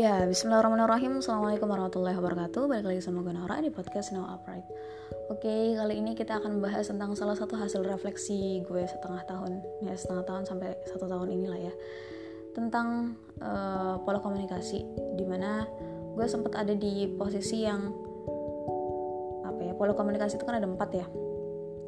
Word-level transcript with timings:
Ya, 0.00 0.24
bismillahirrahmanirrahim. 0.24 1.20
Assalamualaikum 1.20 1.68
warahmatullahi 1.68 2.16
wabarakatuh. 2.16 2.72
Balik 2.72 2.88
lagi 2.88 3.04
sama 3.04 3.20
gue 3.20 3.36
Nora 3.36 3.60
di 3.60 3.68
podcast 3.68 4.16
Now 4.16 4.32
Upright. 4.32 4.64
Oke, 5.28 5.76
kali 5.76 6.00
ini 6.00 6.16
kita 6.16 6.40
akan 6.40 6.56
membahas 6.56 6.88
tentang 6.88 7.12
salah 7.12 7.36
satu 7.36 7.60
hasil 7.60 7.84
refleksi 7.84 8.64
gue 8.64 8.80
setengah 8.88 9.20
tahun. 9.28 9.60
Ya, 9.84 9.92
setengah 9.92 10.24
tahun 10.24 10.48
sampai 10.48 10.72
satu 10.88 11.04
tahun 11.04 11.36
inilah 11.36 11.68
ya. 11.68 11.74
Tentang 12.56 13.12
uh, 13.44 14.00
pola 14.00 14.24
komunikasi 14.24 14.80
Di 15.20 15.24
mana 15.28 15.68
gue 16.16 16.24
sempat 16.24 16.56
ada 16.56 16.72
di 16.72 17.04
posisi 17.20 17.68
yang 17.68 17.92
Apa 19.44 19.60
ya, 19.68 19.76
pola 19.76 19.92
komunikasi 19.92 20.40
itu 20.40 20.48
kan 20.48 20.56
ada 20.56 20.64
empat 20.64 20.96
ya. 20.96 21.04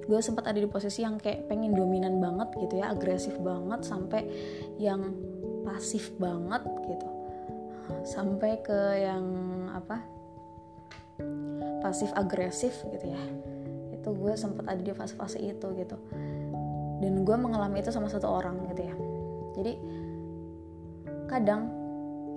Gue 0.05 0.21
sempat 0.21 0.53
ada 0.53 0.61
di 0.61 0.69
posisi 0.69 1.01
yang 1.01 1.17
kayak 1.17 1.49
pengen 1.49 1.73
dominan 1.73 2.21
banget 2.21 2.61
gitu 2.61 2.77
ya 2.77 2.93
agresif 2.93 3.41
banget 3.41 3.89
sampai 3.89 4.29
yang 4.77 5.17
pasif 5.65 6.13
banget 6.21 6.61
gitu 6.93 7.22
sampai 8.03 8.61
ke 8.65 8.79
yang 8.99 9.25
apa? 9.71 10.01
Pasif 11.85 12.11
agresif 12.17 12.75
gitu 12.89 13.07
ya. 13.13 13.23
Itu 13.95 14.17
gue 14.17 14.35
sempat 14.35 14.67
ada 14.67 14.83
di 14.83 14.93
fase-fase 14.93 15.39
itu 15.39 15.67
gitu. 15.77 15.97
Dan 17.03 17.27
gue 17.27 17.37
mengalami 17.37 17.83
itu 17.83 17.91
sama 17.91 18.09
satu 18.09 18.27
orang 18.31 18.57
gitu 18.71 18.83
ya. 18.83 18.95
Jadi 19.59 19.73
kadang 21.29 21.69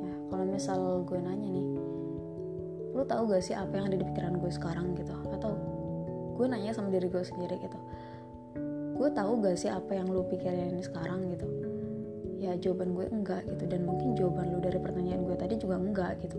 ya 0.03 0.13
kalau 0.31 0.45
misal 0.47 0.79
gue 1.03 1.19
nanya 1.19 1.49
nih 1.51 1.67
lu 2.95 3.03
tahu 3.03 3.27
gak 3.27 3.43
sih 3.43 3.51
apa 3.51 3.75
yang 3.75 3.91
ada 3.91 3.97
di 3.99 4.05
pikiran 4.07 4.39
gue 4.39 4.51
sekarang? 4.51 4.95
gitu. 4.95 5.11
Atau 5.35 5.55
gue 6.35 6.45
nanya 6.47 6.71
sama 6.71 6.91
diri 6.91 7.11
gue 7.11 7.23
sendiri 7.23 7.59
gitu. 7.59 7.79
Gue 8.95 9.11
tahu 9.11 9.43
gak 9.43 9.59
sih 9.59 9.67
apa 9.67 9.91
yang 9.91 10.07
lu 10.07 10.23
pikirin 10.27 10.79
sekarang? 10.79 11.27
gitu 11.35 11.64
ya 12.37 12.55
jawaban 12.59 12.95
gue 12.95 13.05
enggak 13.09 13.47
gitu. 13.47 13.63
Dan 13.67 13.87
mungkin 13.87 14.13
jawaban 14.15 14.51
lu 14.51 14.59
dari 14.59 14.79
pertanyaan 14.79 15.23
gue 15.23 15.35
tadi 15.35 15.55
juga 15.59 15.75
enggak 15.79 16.19
gitu. 16.23 16.37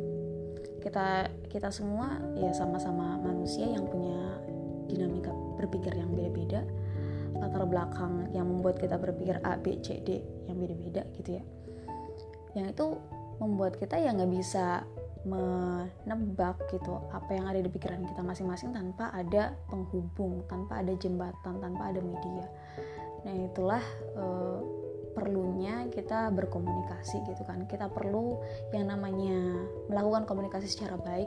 Kita 0.84 1.26
kita 1.50 1.68
semua 1.74 2.20
ya 2.38 2.54
sama-sama 2.54 3.18
manusia 3.18 3.66
yang 3.66 3.88
punya 3.90 4.38
dinamika 4.86 5.34
berpikir 5.58 5.96
yang 5.96 6.14
beda-beda. 6.14 6.62
Latar 7.36 7.68
belakang 7.68 8.32
yang 8.32 8.48
membuat 8.48 8.80
kita 8.80 8.96
berpikir 8.96 9.36
A 9.44 9.60
B 9.60 9.76
C 9.84 10.00
D 10.00 10.24
yang 10.48 10.56
beda-beda 10.56 11.04
gitu 11.20 11.36
ya. 11.36 11.44
Yang 12.56 12.66
itu 12.72 12.86
membuat 13.36 13.76
kita 13.76 14.00
ya 14.00 14.16
nggak 14.16 14.32
bisa 14.32 14.88
menebak 15.26 16.54
gitu 16.70 17.02
apa 17.10 17.34
yang 17.34 17.50
ada 17.50 17.58
di 17.58 17.66
pikiran 17.66 18.06
kita 18.06 18.22
masing-masing 18.22 18.70
tanpa 18.70 19.10
ada 19.10 19.58
penghubung 19.66 20.46
tanpa 20.46 20.80
ada 20.80 20.94
jembatan 20.96 21.58
tanpa 21.58 21.90
ada 21.90 21.98
media. 21.98 22.46
Nah 23.26 23.34
itulah 23.34 23.82
uh, 24.14 24.62
perlunya 25.16 25.88
kita 25.88 26.28
berkomunikasi 26.28 27.24
gitu 27.24 27.42
kan. 27.48 27.64
Kita 27.64 27.88
perlu 27.88 28.36
yang 28.76 28.92
namanya 28.92 29.64
melakukan 29.88 30.28
komunikasi 30.28 30.68
secara 30.68 31.00
baik 31.00 31.26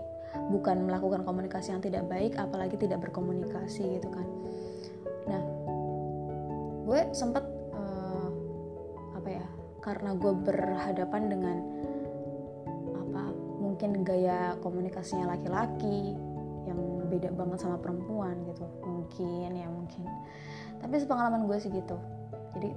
bukan 0.53 0.85
melakukan 0.85 1.25
komunikasi 1.25 1.73
yang 1.73 1.81
tidak 1.81 2.05
baik 2.05 2.37
apalagi 2.37 2.77
tidak 2.77 3.01
berkomunikasi 3.01 3.97
gitu 3.97 4.09
kan. 4.13 4.27
Nah 5.25 5.41
gue 6.85 7.01
sempet 7.17 7.41
uh, 7.73 8.29
apa 9.17 9.29
ya 9.41 9.45
karena 9.81 10.13
gue 10.13 10.33
berhadapan 10.37 11.21
dengan 11.33 11.57
apa 12.93 13.33
mungkin 13.57 14.05
gaya 14.05 14.53
komunikasinya 14.61 15.33
laki-laki 15.33 16.13
yang 16.69 16.77
beda 17.09 17.33
banget 17.33 17.65
sama 17.65 17.81
perempuan 17.81 18.37
gitu 18.45 18.69
mungkin 18.85 19.49
ya 19.57 19.65
mungkin. 19.65 20.05
Tapi 20.77 20.93
sepengalaman 21.01 21.49
gue 21.49 21.57
sih 21.57 21.73
gitu. 21.73 21.97
Jadi 22.53 22.69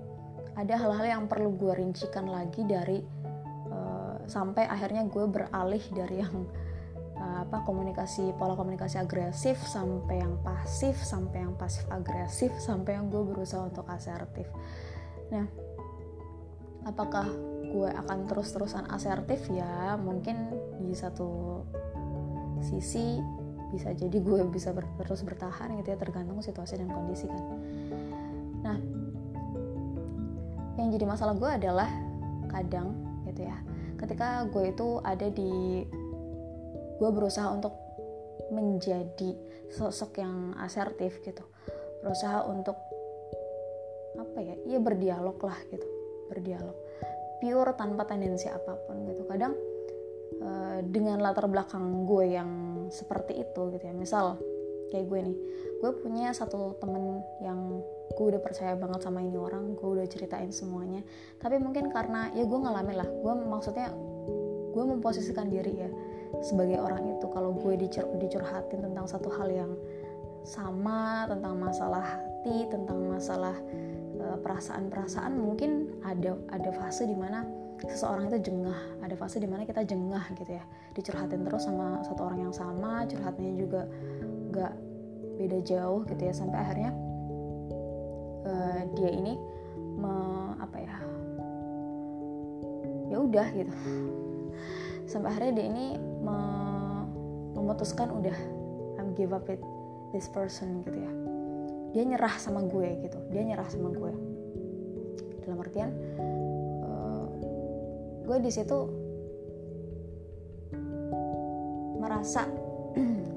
ada 0.53 0.75
hal-hal 0.77 1.07
yang 1.07 1.25
perlu 1.29 1.57
gue 1.57 1.73
rincikan 1.73 2.29
lagi 2.29 2.63
dari 2.69 3.01
uh, 3.73 4.21
sampai 4.29 4.69
akhirnya 4.69 5.09
gue 5.09 5.25
beralih 5.25 5.81
dari 5.97 6.21
yang 6.21 6.45
uh, 7.17 7.39
apa 7.49 7.65
komunikasi 7.65 8.37
pola 8.37 8.53
komunikasi 8.53 9.01
agresif 9.01 9.57
sampai 9.65 10.21
yang 10.21 10.37
pasif 10.45 11.01
sampai 11.01 11.45
yang 11.45 11.55
pasif 11.57 11.89
agresif 11.89 12.53
sampai 12.61 13.01
yang 13.01 13.09
gue 13.09 13.23
berusaha 13.25 13.65
untuk 13.65 13.89
asertif. 13.89 14.45
Nah 15.33 15.49
apakah 16.85 17.31
gue 17.73 17.89
akan 17.89 18.29
terus-terusan 18.29 18.91
asertif? 18.93 19.49
Ya 19.49 19.97
mungkin 19.97 20.53
di 20.85 20.93
satu 20.93 21.63
sisi 22.61 23.17
bisa 23.73 23.97
jadi 23.97 24.21
gue 24.21 24.45
bisa 24.53 24.77
ber 24.77 24.85
terus 25.01 25.25
bertahan 25.25 25.73
gitu 25.81 25.97
ya 25.97 25.99
tergantung 25.99 26.45
situasi 26.45 26.77
dan 26.77 26.93
kondisi 26.93 27.25
kan. 27.25 27.45
Nah 28.61 28.77
yang 30.81 30.89
jadi 30.93 31.05
masalah 31.05 31.35
gue 31.37 31.51
adalah 31.51 31.91
kadang 32.49 32.97
gitu 33.29 33.45
ya 33.49 33.57
ketika 34.03 34.45
gue 34.51 34.75
itu 34.75 34.99
ada 35.07 35.31
di 35.31 35.87
gue 36.99 37.11
berusaha 37.11 37.51
untuk 37.51 37.75
menjadi 38.51 39.35
sosok 39.73 40.21
yang 40.21 40.53
asertif 40.61 41.23
gitu. 41.25 41.43
Berusaha 42.05 42.45
untuk 42.45 42.77
apa 44.19 44.39
ya 44.45 44.55
iya 44.69 44.79
berdialog 44.83 45.39
lah 45.41 45.57
gitu. 45.71 45.87
Berdialog. 46.29 46.77
Pure 47.43 47.75
tanpa 47.75 48.07
tendensi 48.07 48.47
apa 48.47 48.79
pun 48.87 49.03
gitu. 49.09 49.27
Kadang 49.27 49.57
uh, 50.43 50.79
dengan 50.85 51.19
latar 51.19 51.49
belakang 51.49 52.07
gue 52.07 52.37
yang 52.39 52.51
seperti 52.93 53.43
itu 53.43 53.73
gitu 53.75 53.83
ya. 53.83 53.95
Misal 53.95 54.39
kayak 54.95 55.09
gue 55.09 55.21
nih 55.33 55.37
gue 55.81 55.91
punya 55.99 56.31
satu 56.31 56.77
temen 56.79 57.25
yang 57.43 57.83
gue 58.13 58.27
udah 58.37 58.41
percaya 58.41 58.77
banget 58.77 59.01
sama 59.05 59.25
ini 59.25 59.37
orang 59.37 59.75
gue 59.75 59.89
udah 59.89 60.07
ceritain 60.09 60.53
semuanya. 60.53 61.03
Tapi 61.41 61.59
mungkin 61.59 61.89
karena 61.91 62.29
ya 62.37 62.45
gue 62.45 62.59
ngalamin 62.59 62.97
lah. 62.97 63.09
Gue 63.09 63.35
maksudnya 63.35 63.91
gue 64.73 64.85
memposisikan 64.85 65.53
diri 65.53 65.85
ya 65.85 65.91
sebagai 66.45 66.81
orang 66.81 67.17
itu. 67.19 67.27
Kalau 67.29 67.57
gue 67.57 67.75
dicur 67.77 68.07
dicurhatin 68.21 68.81
tentang 68.85 69.07
satu 69.09 69.29
hal 69.33 69.49
yang 69.53 69.73
sama 70.43 71.31
tentang 71.31 71.55
masalah 71.55 72.03
hati 72.03 72.67
tentang 72.67 72.99
masalah 73.07 73.55
eh, 74.19 74.37
perasaan-perasaan 74.43 75.39
mungkin 75.39 76.03
ada 76.03 76.35
ada 76.51 76.71
fase 76.75 77.07
di 77.07 77.15
mana 77.15 77.47
seseorang 77.89 78.31
itu 78.31 78.51
jengah. 78.53 78.79
Ada 79.03 79.15
fase 79.19 79.43
di 79.43 79.49
mana 79.51 79.67
kita 79.67 79.83
jengah 79.83 80.23
gitu 80.39 80.53
ya. 80.55 80.65
Dicurhatin 80.95 81.43
terus 81.47 81.67
sama 81.67 82.03
satu 82.07 82.27
orang 82.27 82.51
yang 82.51 82.55
sama 82.55 83.03
curhatnya 83.09 83.51
juga 83.59 83.89
gak 84.53 84.75
beda 85.41 85.59
jauh 85.65 86.03
gitu 86.07 86.23
ya. 86.23 86.35
Sampai 86.35 86.59
akhirnya 86.63 86.91
uh, 88.47 88.81
dia 88.95 89.11
ini 89.11 89.35
me, 89.99 90.13
apa 90.59 90.77
ya? 90.79 90.97
Ya 93.13 93.17
udah 93.21 93.47
gitu. 93.53 93.75
Sampai 95.11 95.35
akhirnya 95.35 95.63
dia 95.63 95.67
ini 95.69 95.87
me, 95.99 96.37
memutuskan 97.59 98.09
udah 98.11 98.37
I'm 98.99 99.13
give 99.19 99.35
up 99.35 99.47
with 99.47 99.63
this 100.15 100.29
person 100.31 100.85
gitu 100.87 100.99
ya. 100.99 101.13
Dia 101.93 102.03
nyerah 102.09 102.35
sama 102.41 102.65
gue 102.65 102.89
gitu. 103.05 103.19
Dia 103.31 103.43
nyerah 103.45 103.69
sama 103.69 103.93
gue. 103.93 104.13
Dalam 105.45 105.59
artian 105.61 105.91
uh, 106.87 107.27
gue 108.25 108.37
di 108.41 108.51
situ 108.55 108.79
merasa 112.03 112.47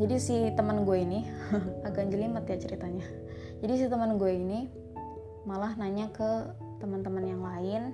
jadi 0.00 0.16
si 0.16 0.36
teman 0.56 0.88
gue 0.88 0.96
ini 0.96 1.28
agak 1.86 2.08
jelimet 2.08 2.48
ya 2.48 2.56
ceritanya. 2.56 3.04
Jadi 3.60 3.72
si 3.76 3.84
teman 3.92 4.16
gue 4.16 4.32
ini 4.32 4.72
malah 5.44 5.76
nanya 5.76 6.08
ke 6.08 6.56
teman-teman 6.80 7.24
yang 7.28 7.44
lain 7.44 7.92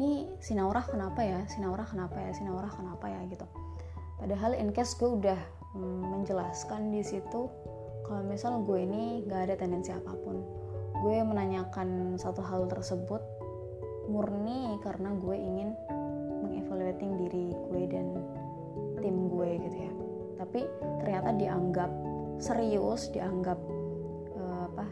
ini 0.00 0.32
si 0.40 0.56
Naura 0.56 0.80
kenapa 0.80 1.20
ya? 1.20 1.44
Si 1.44 1.60
Naura 1.60 1.84
kenapa 1.84 2.16
ya? 2.16 2.32
Si 2.32 2.40
Naura 2.40 2.72
kenapa 2.72 3.04
ya? 3.04 3.20
Gitu. 3.28 3.44
Padahal 4.16 4.56
in 4.56 4.72
case 4.72 4.96
gue 4.96 5.12
udah 5.12 5.36
mm, 5.76 6.02
menjelaskan 6.08 6.88
di 6.88 7.04
situ 7.04 7.52
kalau 8.08 8.24
misal 8.24 8.64
gue 8.64 8.80
ini 8.80 9.20
gak 9.28 9.52
ada 9.52 9.54
tendensi 9.60 9.92
apa 9.92 10.16
pun. 10.24 10.40
Gue 11.04 11.20
menanyakan 11.20 12.16
satu 12.16 12.40
hal 12.40 12.64
tersebut 12.72 13.20
murni 14.08 14.80
karena 14.80 15.12
gue 15.20 15.36
ingin 15.36 15.76
mengevaluating 16.48 17.12
diri 17.20 17.52
gue 17.52 17.82
dan 17.92 18.06
tim 19.04 19.28
gue 19.28 19.50
gitu 19.68 19.76
ya 19.84 19.99
tapi 20.40 20.64
ternyata 21.04 21.36
dianggap 21.36 21.90
serius 22.40 23.12
dianggap 23.12 23.60
uh, 24.40 24.72
apa 24.72 24.84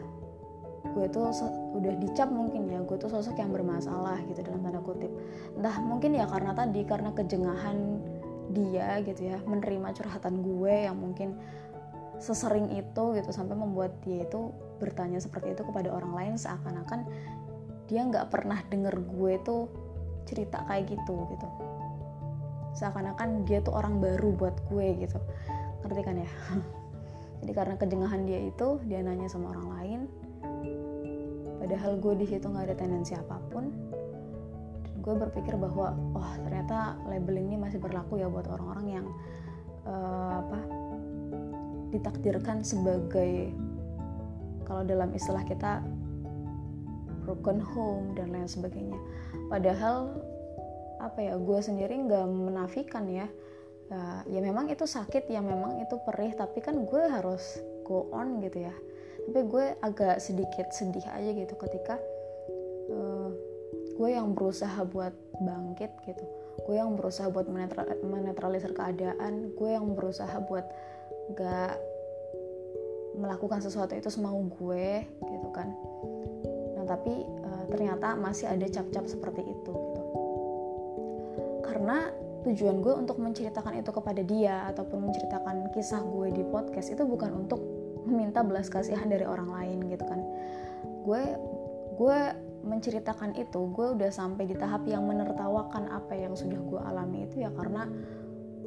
gue 0.93 1.05
tuh 1.09 1.33
udah 1.75 1.93
dicap 1.97 2.29
mungkin 2.29 2.69
ya 2.69 2.79
gue 2.85 2.97
tuh 3.01 3.09
sosok 3.09 3.41
yang 3.41 3.49
bermasalah 3.49 4.21
gitu 4.31 4.41
dalam 4.41 4.63
tanda 4.63 4.79
kutip. 4.81 5.11
Entah 5.53 5.75
mungkin 5.83 6.15
ya 6.15 6.25
karena 6.25 6.55
tadi 6.55 6.81
karena 6.87 7.11
kejengahan 7.13 7.99
dia 8.55 8.97
gitu 9.05 9.29
ya 9.29 9.37
menerima 9.45 9.93
curhatan 9.93 10.41
gue 10.41 10.89
yang 10.89 10.97
mungkin 10.97 11.37
sesering 12.17 12.73
itu 12.73 13.03
gitu 13.15 13.29
sampai 13.29 13.55
membuat 13.55 13.95
dia 14.01 14.25
itu 14.25 14.49
bertanya 14.81 15.21
seperti 15.21 15.53
itu 15.53 15.61
kepada 15.63 15.93
orang 15.93 16.13
lain 16.15 16.33
seakan-akan 16.35 17.05
dia 17.85 18.01
nggak 18.05 18.27
pernah 18.33 18.59
denger 18.67 18.95
gue 18.97 19.33
tuh 19.45 19.69
cerita 20.25 20.65
kayak 20.65 20.93
gitu 20.93 21.15
gitu 21.31 21.47
seakan-akan 22.77 23.45
dia 23.45 23.59
tuh 23.63 23.73
orang 23.73 23.97
baru 24.01 24.33
buat 24.35 24.55
gue 24.69 25.05
gitu. 25.05 25.19
Ngerti 25.85 26.01
kan 26.03 26.15
ya? 26.19 26.29
Jadi 27.39 27.51
karena 27.55 27.75
kejengahan 27.79 28.21
dia 28.27 28.39
itu 28.43 28.77
dia 28.85 28.99
nanya 28.99 29.31
sama 29.31 29.55
orang 29.55 29.67
lain. 29.79 29.99
Padahal 31.59 31.99
gue 31.99 32.13
di 32.19 32.25
situ 32.27 32.45
nggak 32.47 32.65
ada 32.71 32.75
tendensi 32.75 33.13
apa 33.15 33.39
pun. 33.51 33.71
Gue 34.99 35.15
berpikir 35.15 35.55
bahwa 35.55 35.95
oh 35.95 36.31
ternyata 36.43 36.99
label 37.07 37.39
ini 37.39 37.55
masih 37.55 37.79
berlaku 37.79 38.19
ya 38.19 38.27
buat 38.27 38.47
orang-orang 38.51 38.87
yang 38.99 39.05
uh, 39.87 40.43
apa 40.43 40.59
ditakdirkan 41.89 42.61
sebagai 42.61 43.49
kalau 44.67 44.85
dalam 44.85 45.09
istilah 45.17 45.41
kita 45.47 45.81
broken 47.25 47.61
home 47.61 48.13
dan 48.13 48.29
lain 48.33 48.45
sebagainya. 48.45 48.97
Padahal 49.49 50.13
apa 50.99 51.23
ya 51.23 51.35
gue 51.39 51.59
sendiri 51.63 51.95
nggak 51.95 52.25
menafikan 52.27 53.07
ya. 53.07 53.27
Ya, 53.89 54.21
ya 54.29 54.39
memang 54.45 54.69
itu 54.69 54.85
sakit 54.85 55.25
ya 55.33 55.41
memang 55.41 55.81
itu 55.81 55.97
perih 56.05 56.37
tapi 56.37 56.61
kan 56.61 56.85
gue 56.85 57.03
harus 57.09 57.57
go 57.87 58.11
on 58.13 58.37
gitu 58.45 58.69
ya. 58.69 58.75
Tapi 59.25 59.39
gue 59.49 59.65
agak 59.81 60.21
sedikit 60.21 60.69
sedih 60.69 61.05
aja 61.09 61.31
gitu 61.33 61.57
ketika 61.57 61.97
uh, 62.93 63.33
gue 63.97 64.09
yang 64.13 64.37
berusaha 64.37 64.77
buat 64.85 65.15
bangkit 65.41 65.89
gitu. 66.05 66.21
Gue 66.69 66.77
yang 66.77 66.93
berusaha 66.93 67.33
buat 67.33 67.49
menetralisir 68.05 68.77
keadaan. 68.77 69.57
Gue 69.57 69.73
yang 69.73 69.97
berusaha 69.97 70.37
buat 70.45 70.69
gak 71.33 71.73
melakukan 73.17 73.63
sesuatu 73.65 73.97
itu 73.97 74.11
semau 74.13 74.37
gue 74.37 75.01
gitu 75.05 75.49
kan. 75.49 75.73
Tapi 76.85 77.25
uh, 77.25 77.65
ternyata 77.73 78.13
masih 78.17 78.49
ada 78.49 78.65
cap-cap 78.69 79.05
seperti 79.09 79.45
itu 79.45 79.88
karena 81.79 82.11
tujuan 82.43 82.83
gue 82.83 82.91
untuk 82.91 83.23
menceritakan 83.23 83.79
itu 83.79 83.87
kepada 83.95 84.19
dia 84.19 84.67
ataupun 84.67 85.07
menceritakan 85.07 85.71
kisah 85.71 86.03
gue 86.03 86.27
di 86.35 86.43
podcast 86.43 86.91
itu 86.91 87.07
bukan 87.07 87.47
untuk 87.47 87.63
meminta 88.03 88.43
belas 88.43 88.67
kasihan 88.67 89.07
dari 89.07 89.23
orang 89.23 89.47
lain 89.47 89.87
gitu 89.87 90.03
kan. 90.03 90.19
Gue 91.07 91.23
gue 91.95 92.19
menceritakan 92.67 93.31
itu 93.39 93.71
gue 93.71 93.95
udah 93.95 94.11
sampai 94.11 94.51
di 94.51 94.59
tahap 94.59 94.83
yang 94.91 95.07
menertawakan 95.07 95.87
apa 95.87 96.19
yang 96.19 96.35
sudah 96.35 96.59
gue 96.59 96.79
alami 96.83 97.31
itu 97.31 97.47
ya 97.47 97.51
karena 97.55 97.87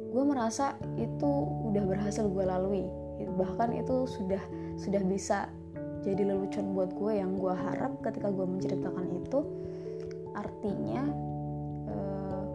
gue 0.09 0.23
merasa 0.25 0.73
itu 0.97 1.29
udah 1.69 1.85
berhasil 1.85 2.25
gue 2.25 2.45
lalui. 2.49 2.89
Bahkan 3.21 3.77
itu 3.77 4.09
sudah 4.09 4.41
sudah 4.81 5.05
bisa 5.05 5.53
jadi 6.01 6.33
lelucon 6.33 6.73
buat 6.73 6.89
gue 6.97 7.21
yang 7.21 7.37
gue 7.37 7.53
harap 7.53 7.93
ketika 8.01 8.33
gue 8.33 8.45
menceritakan 8.49 9.05
itu. 9.21 9.45
Artinya 10.33 11.32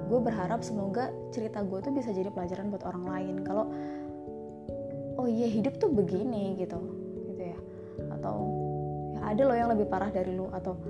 gue 0.08 0.20
berharap 0.24 0.64
semoga 0.64 1.12
cerita 1.30 1.60
gue 1.60 1.78
tuh 1.84 1.92
bisa 1.92 2.10
jadi 2.10 2.32
pelajaran 2.32 2.72
buat 2.72 2.82
orang 2.88 3.04
lain. 3.04 3.36
Kalau 3.44 3.68
oh 5.20 5.28
iya 5.28 5.46
hidup 5.46 5.76
tuh 5.76 5.92
begini 5.92 6.56
gitu 6.56 6.80
gitu 7.28 7.42
ya. 7.52 7.58
Atau 8.16 8.36
ya 9.14 9.20
ada 9.28 9.42
loh 9.44 9.56
yang 9.56 9.68
lebih 9.68 9.86
parah 9.86 10.08
dari 10.08 10.32
lu. 10.32 10.48
Atau 10.48 10.80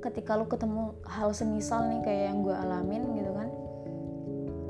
ketika 0.00 0.40
lu 0.40 0.48
ketemu 0.48 0.96
hal 1.04 1.36
semisal 1.36 1.84
nih 1.92 2.00
kayak 2.00 2.22
yang 2.32 2.38
gue 2.40 2.56
alamin 2.56 3.02
gitu 3.16 3.32
kan 3.36 3.48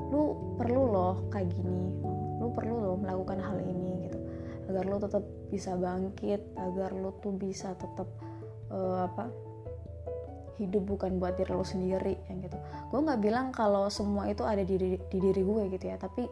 lu 0.07 0.55
perlu 0.59 0.83
loh 0.91 1.15
kayak 1.31 1.47
gini. 1.55 1.95
Lu 2.37 2.51
perlu 2.51 2.75
loh 2.83 2.95
melakukan 2.99 3.39
hal 3.39 3.57
ini 3.63 4.07
gitu. 4.07 4.19
Agar 4.67 4.83
lo 4.83 4.99
tetap 4.99 5.23
bisa 5.47 5.79
bangkit 5.79 6.43
agar 6.59 6.91
lo 6.91 7.15
tuh 7.23 7.31
bisa 7.31 7.71
tetap 7.79 8.07
uh, 8.71 9.07
apa 9.07 9.46
hidup 10.57 10.83
bukan 10.85 11.21
buat 11.21 11.37
diri 11.37 11.53
lo 11.53 11.63
sendiri 11.63 12.17
yang 12.29 12.41
gitu. 12.41 12.57
Gue 12.89 12.99
nggak 13.05 13.21
bilang 13.21 13.47
kalau 13.53 13.87
semua 13.93 14.29
itu 14.29 14.41
ada 14.41 14.61
di, 14.65 14.75
di, 14.77 14.89
di 14.97 15.17
diri 15.21 15.41
gue 15.45 15.63
gitu 15.77 15.85
ya 15.87 15.97
tapi 15.97 16.25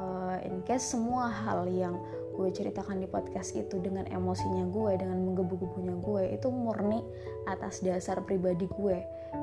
uh, 0.00 0.36
in 0.44 0.64
case 0.64 0.96
semua 0.96 1.28
hal 1.28 1.68
yang 1.68 2.00
gue 2.40 2.48
ceritakan 2.48 3.04
di 3.04 3.08
podcast 3.10 3.52
itu 3.52 3.76
dengan 3.84 4.08
emosinya 4.08 4.64
gue 4.72 4.96
dengan 4.96 5.20
menggebu-gebunya 5.28 5.94
gue 6.00 6.22
itu 6.40 6.48
murni 6.48 7.04
atas 7.44 7.84
dasar 7.84 8.24
pribadi 8.24 8.64
gue 8.64 8.98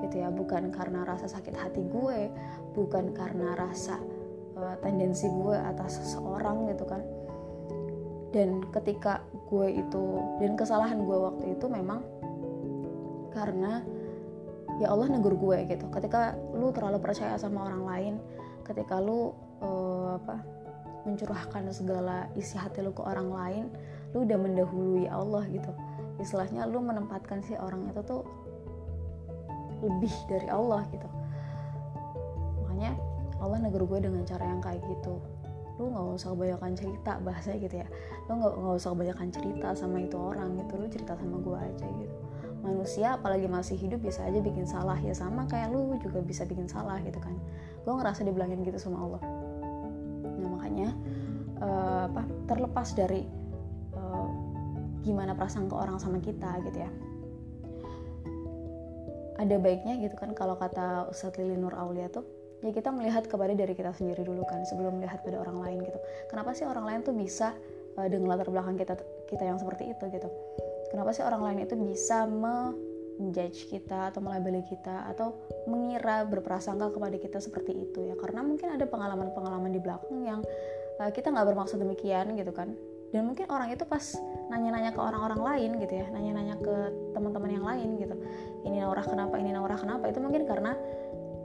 gitu 0.06 0.16
ya. 0.18 0.34
Bukan 0.34 0.74
karena 0.74 1.06
rasa 1.06 1.30
sakit 1.30 1.54
hati 1.54 1.86
gue 1.86 2.34
bukan 2.74 3.14
karena 3.14 3.54
rasa 3.54 4.02
uh, 4.58 4.76
tendensi 4.82 5.30
gue 5.30 5.54
atas 5.54 6.02
seseorang 6.02 6.74
gitu 6.74 6.86
kan. 6.90 7.06
Dan 8.34 8.66
ketika 8.74 9.24
gue 9.48 9.78
itu 9.78 10.04
dan 10.42 10.58
kesalahan 10.58 11.00
gue 11.06 11.18
waktu 11.18 11.46
itu 11.54 11.66
memang 11.70 12.02
karena 13.32 13.86
ya 14.78 14.94
Allah 14.94 15.10
negur 15.10 15.34
gue 15.34 15.58
gitu. 15.66 15.86
Ketika 15.90 16.38
lu 16.54 16.70
terlalu 16.70 17.02
percaya 17.02 17.38
sama 17.38 17.66
orang 17.66 17.84
lain 17.86 18.14
ketika 18.66 19.00
lu 19.00 19.34
uh, 19.64 20.20
apa 20.20 20.44
mencurahkan 21.08 21.72
segala 21.72 22.28
isi 22.36 22.60
hati 22.60 22.84
lu 22.84 22.92
ke 22.92 23.00
orang 23.00 23.32
lain 23.32 23.66
lu 24.12 24.28
udah 24.28 24.38
mendahului 24.38 25.06
Allah 25.10 25.44
gitu. 25.50 25.72
Istilahnya 26.22 26.66
lu 26.70 26.82
menempatkan 26.82 27.42
si 27.46 27.58
orang 27.58 27.90
itu 27.90 28.02
tuh 28.06 28.22
lebih 29.82 30.14
dari 30.30 30.48
Allah 30.50 30.84
gitu. 30.90 31.08
Makanya 32.66 32.92
Allah 33.38 33.58
negur 33.62 33.86
gue 33.86 34.00
dengan 34.02 34.26
cara 34.26 34.46
yang 34.46 34.62
kayak 34.62 34.82
gitu. 34.90 35.22
Lu 35.78 35.94
nggak 35.94 36.18
usah 36.18 36.34
kebanyakan 36.34 36.74
cerita 36.74 37.22
bahasa 37.22 37.54
gitu 37.54 37.76
ya. 37.78 37.88
Lu 38.26 38.42
nggak 38.42 38.78
usah 38.82 38.98
kebanyakan 38.98 39.30
cerita 39.30 39.68
sama 39.78 40.02
itu 40.02 40.18
orang 40.18 40.58
gitu. 40.58 40.74
Lu 40.82 40.86
cerita 40.90 41.14
sama 41.14 41.38
gue 41.38 41.58
aja 41.58 41.86
gitu 41.86 42.27
manusia 42.62 43.16
apalagi 43.18 43.46
masih 43.46 43.78
hidup 43.78 44.02
bisa 44.02 44.26
aja 44.26 44.40
bikin 44.42 44.66
salah. 44.66 44.98
Ya 45.00 45.14
sama 45.14 45.46
kayak 45.46 45.72
lu 45.74 45.98
juga 46.02 46.22
bisa 46.22 46.44
bikin 46.44 46.68
salah 46.70 46.98
gitu 47.02 47.18
kan. 47.22 47.36
Gue 47.86 47.94
ngerasa 47.96 48.26
dibilangin 48.26 48.62
gitu 48.66 48.78
sama 48.82 49.04
Allah. 49.04 49.22
Nah 50.38 50.50
makanya 50.52 50.90
uh, 51.62 52.04
apa 52.12 52.22
terlepas 52.50 52.94
dari 52.98 53.26
uh, 53.96 54.30
gimana 55.02 55.34
perasaan 55.38 55.72
ke 55.72 55.76
orang 55.76 55.98
sama 56.02 56.20
kita 56.20 56.60
gitu 56.68 56.78
ya. 56.82 56.92
Ada 59.38 59.62
baiknya 59.62 60.02
gitu 60.02 60.18
kan 60.18 60.34
kalau 60.34 60.58
kata 60.58 61.14
Ustadz 61.14 61.38
Lili 61.38 61.56
Nur 61.62 61.78
Aulia 61.78 62.10
tuh 62.10 62.26
ya 62.66 62.74
kita 62.74 62.90
melihat 62.90 63.30
kepada 63.30 63.54
diri 63.54 63.78
kita 63.78 63.94
sendiri 63.94 64.26
dulu 64.26 64.42
kan 64.50 64.66
sebelum 64.66 64.98
melihat 64.98 65.22
pada 65.22 65.38
orang 65.46 65.62
lain 65.62 65.78
gitu. 65.86 66.00
Kenapa 66.34 66.58
sih 66.58 66.66
orang 66.66 66.90
lain 66.90 67.00
tuh 67.06 67.14
bisa 67.14 67.54
uh, 68.02 68.08
dengan 68.10 68.34
latar 68.34 68.50
belakang 68.50 68.74
kita 68.78 68.98
kita 69.30 69.44
yang 69.46 69.62
seperti 69.62 69.94
itu 69.94 70.06
gitu 70.10 70.30
kenapa 70.94 71.12
sih 71.16 71.24
orang 71.24 71.42
lain 71.44 71.60
itu 71.68 71.76
bisa 71.76 72.26
menjudge 72.28 73.70
kita 73.72 74.14
atau 74.14 74.20
melabeli 74.24 74.64
kita 74.68 75.08
atau 75.12 75.36
mengira 75.68 76.24
berprasangka 76.24 76.94
kepada 76.94 77.18
kita 77.20 77.38
seperti 77.40 77.74
itu 77.88 78.00
ya? 78.08 78.16
Karena 78.20 78.44
mungkin 78.44 78.74
ada 78.74 78.86
pengalaman-pengalaman 78.88 79.72
di 79.72 79.80
belakang 79.84 80.18
yang 80.24 80.40
uh, 81.00 81.12
kita 81.12 81.32
nggak 81.34 81.48
bermaksud 81.54 81.78
demikian 81.80 82.36
gitu 82.36 82.52
kan. 82.52 82.74
Dan 83.08 83.24
mungkin 83.24 83.48
orang 83.48 83.72
itu 83.72 83.88
pas 83.88 84.04
nanya-nanya 84.52 84.92
ke 84.92 85.00
orang-orang 85.00 85.40
lain 85.40 85.72
gitu 85.80 85.96
ya 85.96 86.12
nanya-nanya 86.12 86.60
ke 86.60 86.76
teman-teman 87.16 87.52
yang 87.56 87.64
lain 87.64 87.96
gitu 88.04 88.16
ini 88.68 88.84
Naurah 88.84 89.06
kenapa? 89.08 89.36
Ini 89.40 89.56
Naurah 89.56 89.80
kenapa? 89.80 90.12
Itu 90.12 90.20
mungkin 90.20 90.44
karena 90.44 90.76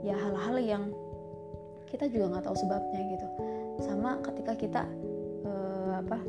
ya 0.03 0.19
hal-hal 0.19 0.55
yang 0.59 0.83
kita 1.87 2.11
juga 2.11 2.35
nggak 2.35 2.45
tahu 2.51 2.55
sebabnya 2.59 3.01
gitu. 3.15 3.27
Sama 3.79 4.19
ketika 4.19 4.53
kita 4.59 4.81
uh, 5.47 6.03
apa 6.03 6.19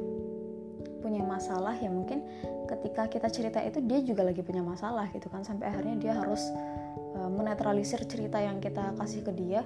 punya 1.05 1.21
masalah 1.21 1.77
ya 1.77 1.93
mungkin 1.93 2.25
ketika 2.65 3.13
kita 3.13 3.29
cerita 3.29 3.61
itu 3.61 3.85
dia 3.85 4.01
juga 4.01 4.25
lagi 4.25 4.41
punya 4.41 4.65
masalah 4.65 5.13
gitu 5.13 5.29
kan. 5.29 5.45
Sampai 5.45 5.69
akhirnya 5.69 6.01
dia 6.01 6.13
harus 6.17 6.41
uh, 7.21 7.29
menetralisir 7.29 8.01
cerita 8.09 8.41
yang 8.41 8.57
kita 8.57 8.97
kasih 8.97 9.21
ke 9.21 9.33
dia 9.37 9.61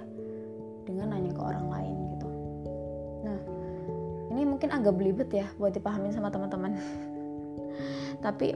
dengan 0.83 1.15
nanya 1.15 1.31
ke 1.31 1.39
orang 1.39 1.71
lain 1.71 1.95
gitu. 2.19 2.27
Nah 3.23 3.39
ini 4.35 4.43
mungkin 4.43 4.67
agak 4.75 4.99
belibet 4.99 5.31
ya 5.31 5.47
buat 5.55 5.71
dipahamin 5.71 6.11
sama 6.11 6.27
teman-teman. 6.27 6.75
Tapi 8.25 8.51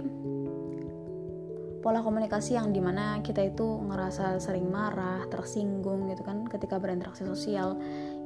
pola 1.84 2.00
komunikasi 2.00 2.56
yang 2.56 2.72
di 2.72 2.80
mana 2.80 3.20
kita 3.20 3.44
itu 3.44 3.64
ngerasa 3.64 4.40
sering 4.40 4.72
marah, 4.72 5.28
tersinggung 5.28 6.08
gitu 6.12 6.24
kan 6.24 6.48
ketika 6.48 6.80
berinteraksi 6.80 7.28
sosial 7.28 7.76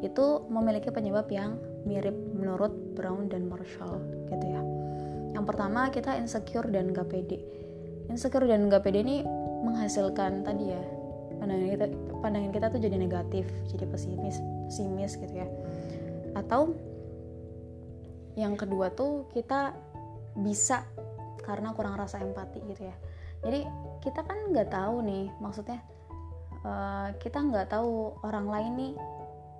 itu 0.05 0.45
memiliki 0.49 0.93
penyebab 0.93 1.25
yang 1.33 1.57
mirip 1.87 2.13
menurut 2.35 2.75
Brown 2.93 3.31
dan 3.31 3.47
Marshall 3.47 4.03
gitu 4.27 4.45
ya. 4.45 4.61
Yang 5.31 5.45
pertama 5.47 5.87
kita 5.87 6.19
insecure 6.19 6.67
dan 6.67 6.91
gak 6.91 7.07
pede. 7.07 7.39
Insecure 8.11 8.43
dan 8.43 8.67
gak 8.67 8.83
pede 8.83 9.01
ini 9.01 9.23
menghasilkan 9.63 10.43
tadi 10.43 10.75
ya 10.75 10.83
pandangan 11.37 11.69
kita 11.69 11.85
pandangan 12.19 12.51
kita 12.51 12.67
tuh 12.73 12.81
jadi 12.81 12.97
negatif, 12.97 13.45
jadi 13.71 13.85
pesimis, 13.87 14.37
pesimis 14.67 15.15
gitu 15.15 15.33
ya. 15.33 15.47
Atau 16.35 16.75
yang 18.37 18.53
kedua 18.53 18.93
tuh 18.93 19.25
kita 19.33 19.73
bisa 20.37 20.85
karena 21.41 21.73
kurang 21.73 21.97
rasa 21.97 22.21
empati 22.21 22.61
gitu 22.69 22.85
ya 22.85 22.95
jadi 23.41 23.65
kita 24.05 24.21
kan 24.21 24.53
nggak 24.53 24.69
tahu 24.69 25.01
nih 25.01 25.25
maksudnya 25.41 25.81
uh, 26.61 27.09
kita 27.17 27.41
nggak 27.41 27.73
tahu 27.73 28.13
orang 28.21 28.45
lain 28.45 28.71
nih 28.77 28.93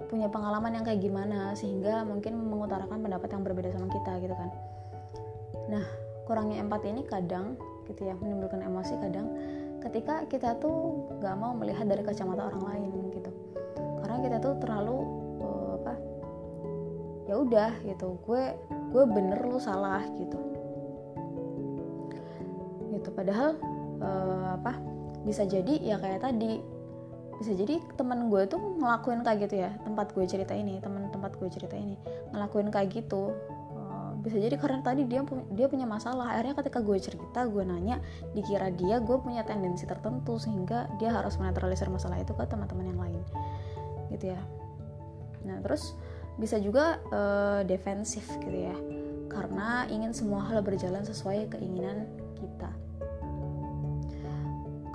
punya 0.06 0.30
pengalaman 0.30 0.78
yang 0.78 0.86
kayak 0.86 1.02
gimana 1.02 1.58
sehingga 1.58 2.06
mungkin 2.06 2.38
mengutarakan 2.38 3.02
pendapat 3.02 3.34
yang 3.34 3.42
berbeda 3.42 3.74
sama 3.74 3.90
kita 3.90 4.22
gitu 4.22 4.36
kan. 4.38 4.50
Nah 5.74 5.86
kurangnya 6.30 6.62
empati 6.62 6.94
ini 6.94 7.02
kadang 7.10 7.58
gitu 7.90 8.06
ya 8.06 8.14
menimbulkan 8.20 8.62
emosi 8.62 8.94
kadang 9.02 9.28
ketika 9.82 10.28
kita 10.28 10.60
tuh 10.62 11.08
nggak 11.18 11.36
mau 11.40 11.56
melihat 11.58 11.88
dari 11.90 12.06
kacamata 12.06 12.46
orang 12.54 12.64
lain 12.64 13.10
gitu. 13.10 13.32
Karena 14.06 14.18
kita 14.22 14.38
tuh 14.38 14.54
terlalu 14.62 14.98
uh, 15.42 15.70
apa 15.82 15.94
ya 17.28 17.36
udah 17.42 17.72
gitu 17.84 18.22
gue 18.24 18.44
gue 18.94 19.04
bener 19.10 19.40
lu 19.50 19.58
salah 19.58 20.06
gitu. 20.14 20.38
Gitu 22.94 23.10
padahal 23.12 23.58
uh, 23.98 24.62
apa 24.62 24.78
bisa 25.26 25.44
jadi 25.44 25.74
ya 25.84 25.98
kayak 26.00 26.24
tadi 26.24 26.77
bisa 27.38 27.54
jadi 27.54 27.78
teman 27.94 28.34
gue 28.34 28.50
tuh 28.50 28.58
ngelakuin 28.58 29.22
kayak 29.22 29.46
gitu 29.46 29.56
ya 29.62 29.70
tempat 29.86 30.10
gue 30.18 30.26
cerita 30.26 30.58
ini 30.58 30.82
teman 30.82 31.14
tempat 31.14 31.38
gue 31.38 31.50
cerita 31.54 31.78
ini 31.78 31.94
ngelakuin 32.34 32.74
kayak 32.74 32.90
gitu. 32.98 33.30
Eh, 33.78 34.10
bisa 34.26 34.42
jadi 34.42 34.58
karena 34.58 34.82
tadi 34.82 35.06
dia 35.06 35.22
dia 35.54 35.70
punya 35.70 35.86
masalah 35.86 36.34
akhirnya 36.34 36.58
ketika 36.58 36.82
gue 36.82 36.98
cerita 36.98 37.46
gue 37.46 37.62
nanya 37.62 38.02
dikira 38.34 38.74
dia 38.74 38.98
gue 38.98 39.18
punya 39.22 39.46
tendensi 39.46 39.86
tertentu 39.86 40.42
sehingga 40.42 40.90
dia 40.98 41.14
harus 41.14 41.38
menetralisir 41.38 41.88
masalah 41.94 42.18
itu 42.18 42.34
ke 42.34 42.44
teman-teman 42.50 42.86
yang 42.90 43.00
lain. 43.00 43.22
Gitu 44.10 44.34
ya. 44.34 44.42
Nah 45.46 45.62
terus 45.62 45.94
bisa 46.42 46.58
juga 46.58 47.02
uh, 47.14 47.62
defensif 47.66 48.26
gitu 48.46 48.70
ya 48.70 48.78
karena 49.30 49.86
ingin 49.94 50.14
semua 50.18 50.42
hal 50.50 50.66
berjalan 50.66 51.06
sesuai 51.06 51.54
keinginan 51.54 52.10
kita. 52.42 52.74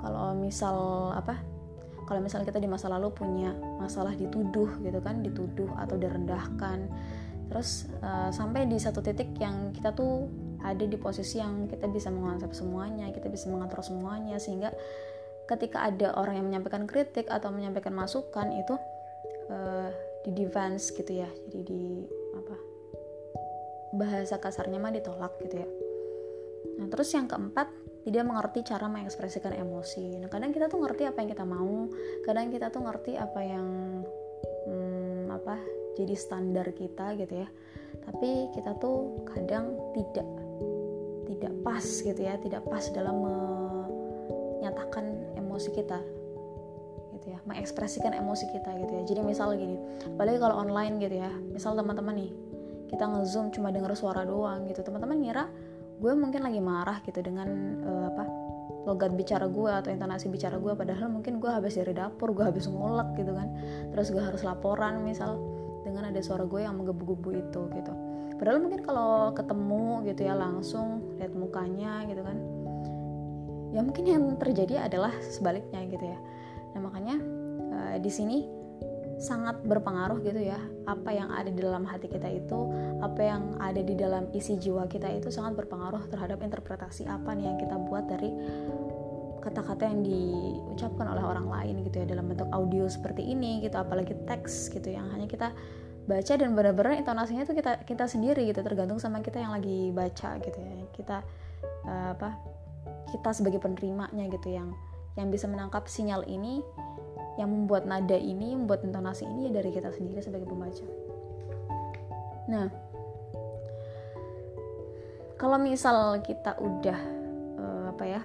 Kalau 0.03 0.35
misal 0.35 0.75
apa 1.15 1.52
kalau 2.07 2.19
misalnya 2.19 2.49
kita 2.49 2.59
di 2.59 2.69
masa 2.69 2.91
lalu 2.91 3.11
punya 3.13 3.55
masalah 3.79 4.13
dituduh 4.15 4.79
gitu 4.83 4.99
kan 4.99 5.21
dituduh 5.21 5.69
atau 5.79 5.95
direndahkan. 5.95 6.87
Terus 7.51 7.85
uh, 8.01 8.33
sampai 8.33 8.65
di 8.65 8.79
satu 8.79 9.03
titik 9.03 9.35
yang 9.37 9.75
kita 9.75 9.93
tuh 9.93 10.25
ada 10.63 10.87
di 10.87 10.95
posisi 10.95 11.43
yang 11.43 11.67
kita 11.67 11.91
bisa 11.91 12.07
mengonsep 12.07 12.55
semuanya 12.55 13.11
kita 13.11 13.27
bisa 13.27 13.51
mengatur 13.51 13.83
semuanya 13.83 14.39
sehingga 14.39 14.71
ketika 15.43 15.83
ada 15.83 16.15
orang 16.15 16.39
yang 16.39 16.47
menyampaikan 16.47 16.87
kritik 16.87 17.27
atau 17.27 17.51
menyampaikan 17.51 17.91
masukan 17.91 18.47
itu 18.55 18.79
uh, 19.51 19.91
di 20.23 20.31
defense 20.31 20.95
gitu 20.95 21.19
ya 21.19 21.27
jadi 21.51 21.61
di 21.67 21.83
apa 22.39 22.55
bahasa 23.93 24.39
kasarnya 24.39 24.79
mah 24.79 24.95
ditolak 24.95 25.35
gitu 25.43 25.61
ya. 25.61 25.69
Nah 26.79 26.87
terus 26.89 27.11
yang 27.11 27.27
keempat 27.27 27.69
tidak 28.03 28.23
mengerti 28.27 28.59
cara 28.67 28.91
mengekspresikan 28.91 29.55
emosi. 29.55 30.19
Nah, 30.19 30.27
kadang 30.27 30.51
kita 30.51 30.67
tuh 30.67 30.83
ngerti 30.83 31.07
apa 31.07 31.23
yang 31.23 31.29
kita 31.31 31.45
mau, 31.47 31.87
kadang 32.27 32.51
kita 32.51 32.67
tuh 32.67 32.83
ngerti 32.83 33.15
apa 33.15 33.39
yang 33.39 33.67
hmm, 34.67 35.31
apa 35.31 35.55
jadi 35.95 36.15
standar 36.19 36.67
kita 36.75 37.15
gitu 37.15 37.43
ya. 37.43 37.47
Tapi 38.03 38.51
kita 38.51 38.75
tuh 38.75 39.23
kadang 39.31 39.71
tidak 39.95 40.27
tidak 41.31 41.53
pas 41.63 41.83
gitu 41.83 42.19
ya, 42.19 42.35
tidak 42.43 42.67
pas 42.67 42.83
dalam 42.91 43.23
menyatakan 43.23 45.31
emosi 45.39 45.71
kita 45.71 45.99
gitu 47.15 47.31
ya, 47.31 47.39
mengekspresikan 47.47 48.11
emosi 48.11 48.51
kita 48.51 48.67
gitu 48.83 48.91
ya. 48.99 49.03
Jadi 49.07 49.21
misal 49.23 49.55
gini, 49.55 49.79
apalagi 50.11 50.43
kalau 50.43 50.59
online 50.59 50.99
gitu 50.99 51.23
ya, 51.23 51.31
misal 51.55 51.71
teman-teman 51.79 52.19
nih, 52.19 52.31
kita 52.91 53.07
ngezoom 53.07 53.55
cuma 53.55 53.71
denger 53.71 53.95
suara 53.95 54.27
doang 54.27 54.67
gitu, 54.67 54.83
teman-teman 54.83 55.23
ngira 55.23 55.47
gue 56.03 56.11
mungkin 56.19 56.43
lagi 56.43 56.59
marah 56.59 56.99
gitu 57.07 57.23
dengan 57.23 57.47
uh, 57.87 58.11
apa 58.11 58.23
logat 58.83 59.15
bicara 59.15 59.47
gue 59.47 59.71
atau 59.71 59.87
intonasi 59.95 60.27
bicara 60.27 60.59
gue 60.59 60.75
padahal 60.75 61.07
mungkin 61.07 61.39
gue 61.39 61.47
habis 61.47 61.79
dari 61.79 61.95
dapur 61.95 62.35
gue 62.35 62.43
habis 62.43 62.67
ngulek 62.67 63.15
gitu 63.15 63.31
kan. 63.31 63.47
Terus 63.95 64.11
gue 64.11 64.19
harus 64.19 64.43
laporan 64.43 64.99
misal 65.07 65.39
dengan 65.87 66.11
ada 66.11 66.19
suara 66.19 66.43
gue 66.43 66.59
yang 66.59 66.75
menggebu-gebu 66.75 67.29
itu 67.31 67.61
gitu. 67.71 67.93
Padahal 68.35 68.59
mungkin 68.59 68.83
kalau 68.83 69.31
ketemu 69.31 70.03
gitu 70.11 70.21
ya 70.27 70.35
langsung 70.35 71.15
lihat 71.15 71.31
mukanya 71.31 72.03
gitu 72.11 72.19
kan 72.19 72.35
ya 73.73 73.81
mungkin 73.81 74.05
yang 74.05 74.23
terjadi 74.37 74.85
adalah 74.85 75.15
sebaliknya 75.23 75.81
gitu 75.87 76.03
ya. 76.03 76.19
Nah 76.75 76.79
makanya 76.83 77.15
uh, 77.73 77.95
di 77.97 78.11
sini 78.11 78.45
sangat 79.23 79.63
berpengaruh 79.63 80.19
gitu 80.21 80.51
ya. 80.51 80.59
Apa 80.83 81.15
yang 81.15 81.31
ada 81.31 81.47
di 81.47 81.63
dalam 81.63 81.87
hati 81.87 82.11
kita 82.11 82.27
itu 82.27 82.67
apa 82.99 83.21
yang 83.23 83.55
ada 83.63 83.79
di 83.79 83.95
dalam 83.95 84.27
isi 84.35 84.59
jiwa 84.59 84.83
kita 84.91 85.07
itu 85.07 85.31
sangat 85.31 85.55
berpengaruh 85.63 86.11
terhadap 86.11 86.43
interpretasi 86.43 87.07
apa 87.07 87.31
nih 87.31 87.47
yang 87.47 87.57
kita 87.57 87.75
buat 87.79 88.05
dari 88.11 88.29
kata-kata 89.43 89.83
yang 89.91 89.99
diucapkan 90.07 91.07
oleh 91.11 91.23
orang 91.23 91.47
lain 91.51 91.75
gitu 91.83 92.03
ya 92.03 92.05
dalam 92.07 92.31
bentuk 92.31 92.47
audio 92.55 92.87
seperti 92.87 93.27
ini 93.27 93.59
gitu 93.59 93.75
apalagi 93.75 94.15
teks 94.23 94.71
gitu 94.71 94.87
yang 94.87 95.11
hanya 95.11 95.27
kita 95.27 95.51
baca 96.07 96.33
dan 96.35 96.55
benar-benar 96.55 96.99
intonasinya 96.99 97.43
tuh 97.47 97.55
kita 97.55 97.83
kita 97.83 98.07
sendiri 98.07 98.43
gitu 98.47 98.59
tergantung 98.59 98.99
sama 98.99 99.19
kita 99.23 99.39
yang 99.39 99.55
lagi 99.55 99.91
baca 99.91 100.39
gitu 100.39 100.59
ya. 100.59 100.71
Kita 100.91 101.17
uh, 101.87 102.09
apa 102.15 102.39
kita 103.11 103.29
sebagai 103.35 103.59
penerimanya 103.59 104.27
gitu 104.31 104.51
yang 104.51 104.71
yang 105.13 105.29
bisa 105.29 105.45
menangkap 105.45 105.85
sinyal 105.85 106.25
ini 106.25 106.65
yang 107.37 107.49
membuat 107.49 107.89
nada 107.89 108.15
ini, 108.17 108.53
membuat 108.53 108.85
intonasi 108.85 109.25
ini 109.25 109.49
ya 109.49 109.61
dari 109.61 109.69
kita 109.73 109.89
sendiri 109.89 110.21
sebagai 110.21 110.45
pembaca. 110.45 110.85
Nah, 112.49 112.67
kalau 115.39 115.57
misal 115.57 116.21
kita 116.21 116.55
udah 116.61 116.99
uh, 117.57 117.83
apa 117.89 118.03
ya, 118.05 118.21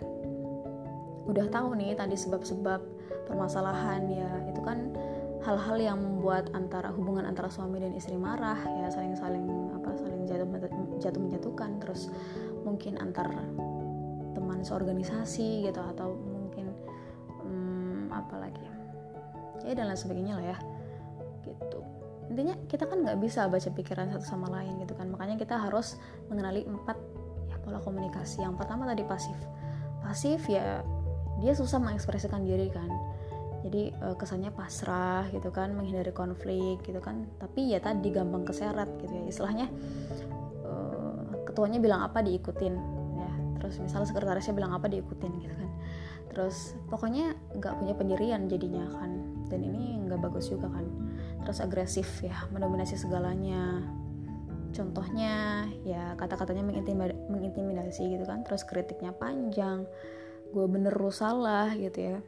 udah 1.29 1.47
tahu 1.53 1.77
nih 1.77 1.93
tadi 1.93 2.17
sebab-sebab 2.17 2.81
permasalahan 3.29 4.09
ya 4.09 4.29
itu 4.49 4.61
kan 4.65 4.97
hal-hal 5.45 5.77
yang 5.77 5.99
membuat 6.01 6.49
antara 6.57 6.89
hubungan 6.91 7.29
antara 7.29 7.53
suami 7.53 7.79
dan 7.79 7.93
istri 7.93 8.17
marah 8.17 8.59
ya 8.65 8.89
saling-saling 8.89 9.45
apa 9.77 9.93
saling 10.01 10.25
jatuh 10.25 10.49
jatuh 10.99 11.21
menjatuhkan 11.21 11.77
terus 11.79 12.09
mungkin 12.65 12.97
antar 12.99 13.29
teman 14.33 14.65
seorganisasi 14.65 15.69
gitu 15.69 15.81
atau 15.81 16.17
mungkin 16.17 16.73
hmm, 17.45 18.09
apa 18.11 18.35
lagi 18.41 18.58
ya 19.69 19.77
dan 19.77 19.93
lain 19.93 20.01
sebagainya 20.01 20.35
lah 20.41 20.47
ya. 20.57 20.59
Gitu. 21.45 21.79
Intinya 22.33 22.55
kita 22.69 22.85
kan 22.89 23.05
nggak 23.05 23.19
bisa 23.21 23.49
baca 23.49 23.69
pikiran 23.73 24.13
satu 24.17 24.25
sama 24.25 24.49
lain 24.49 24.81
gitu 24.85 24.97
kan. 24.97 25.09
Makanya 25.13 25.37
kita 25.37 25.61
harus 25.61 26.01
mengenali 26.33 26.65
empat 26.65 26.97
ya 27.49 27.57
pola 27.61 27.81
komunikasi. 27.85 28.45
Yang 28.45 28.65
pertama 28.65 28.89
tadi 28.89 29.05
pasif. 29.05 29.37
Pasif 30.01 30.41
ya 30.49 30.81
dia 31.41 31.53
susah 31.53 31.81
mengekspresikan 31.81 32.45
diri 32.45 32.69
kan. 32.73 32.89
Jadi 33.65 33.91
uh, 34.01 34.15
kesannya 34.15 34.55
pasrah 34.55 35.27
gitu 35.35 35.51
kan 35.51 35.73
menghindari 35.77 36.13
konflik 36.13 36.81
gitu 36.85 37.01
kan. 37.01 37.29
Tapi 37.41 37.73
ya 37.73 37.81
tadi 37.81 38.09
gampang 38.13 38.45
keseret 38.45 38.89
gitu 39.05 39.13
ya. 39.13 39.25
Istilahnya 39.29 39.67
uh, 40.65 41.45
ketuanya 41.49 41.81
bilang 41.81 42.05
apa 42.05 42.21
diikutin 42.21 42.75
ya. 43.17 43.33
Terus 43.61 43.81
misalnya 43.81 44.09
sekretarisnya 44.09 44.55
bilang 44.57 44.73
apa 44.77 44.87
diikutin 44.89 45.33
gitu 45.43 45.55
kan. 45.57 45.71
Terus 46.29 46.77
pokoknya 46.87 47.35
nggak 47.57 47.75
punya 47.83 47.95
pendirian 47.99 48.47
jadinya 48.47 48.85
kan 48.95 49.18
dan 49.49 49.61
ini 49.65 50.01
nggak 50.05 50.21
bagus 50.21 50.53
juga 50.53 50.69
kan. 50.69 50.87
Terus 51.45 51.59
agresif 51.65 52.09
ya 52.25 52.37
mendominasi 52.53 52.97
segalanya. 52.97 53.85
Contohnya 54.73 55.65
ya 55.83 56.13
kata-katanya 56.21 56.65
mengintimidasi 57.29 58.17
gitu 58.17 58.25
kan. 58.29 58.45
Terus 58.45 58.63
kritiknya 58.69 59.17
panjang. 59.17 59.89
Gue 60.53 60.65
bener 60.69 60.93
lu 60.97 61.13
salah 61.13 61.73
gitu 61.73 61.99
ya. 62.15 62.19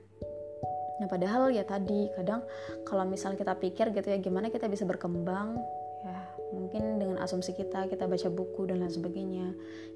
Nah 1.01 1.09
padahal 1.09 1.49
ya 1.53 1.65
tadi 1.65 2.13
kadang 2.13 2.45
kalau 2.85 3.09
misal 3.09 3.33
kita 3.33 3.57
pikir 3.57 3.93
gitu 3.97 4.09
ya 4.09 4.21
gimana 4.21 4.53
kita 4.53 4.69
bisa 4.69 4.85
berkembang? 4.85 5.57
Ya 6.05 6.17
mungkin 6.57 6.97
dengan 7.01 7.21
asumsi 7.21 7.53
kita 7.53 7.89
kita 7.89 8.09
baca 8.09 8.29
buku 8.29 8.69
dan 8.69 8.85
lain 8.85 8.93
sebagainya. 8.93 9.47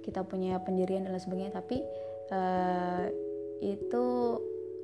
Kita 0.05 0.25
punya 0.25 0.61
pendirian 0.61 1.05
dan 1.05 1.17
lain 1.17 1.25
sebagainya 1.25 1.53
tapi 1.57 1.81
uh, 2.33 3.09
itu 3.65 4.05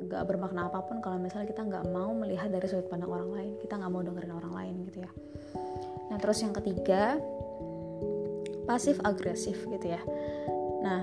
gak 0.09 0.25
bermakna 0.25 0.73
apa 0.73 0.80
pun 0.87 1.04
kalau 1.04 1.21
misalnya 1.21 1.50
kita 1.50 1.66
nggak 1.66 1.92
mau 1.92 2.14
melihat 2.16 2.49
dari 2.49 2.64
sudut 2.64 2.88
pandang 2.88 3.12
orang 3.12 3.30
lain. 3.37 3.52
Kita 3.61 3.76
nggak 3.76 3.90
mau 3.92 4.00
dengerin 4.00 4.33
orang 4.33 4.52
lain 4.54 4.75
gitu 4.88 4.99
ya. 5.04 5.11
Nah 6.11 6.16
terus 6.16 6.40
yang 6.40 6.54
ketiga 6.57 7.21
pasif 8.64 8.97
agresif 9.04 9.61
gitu 9.69 9.87
ya. 9.87 10.00
Nah 10.80 11.02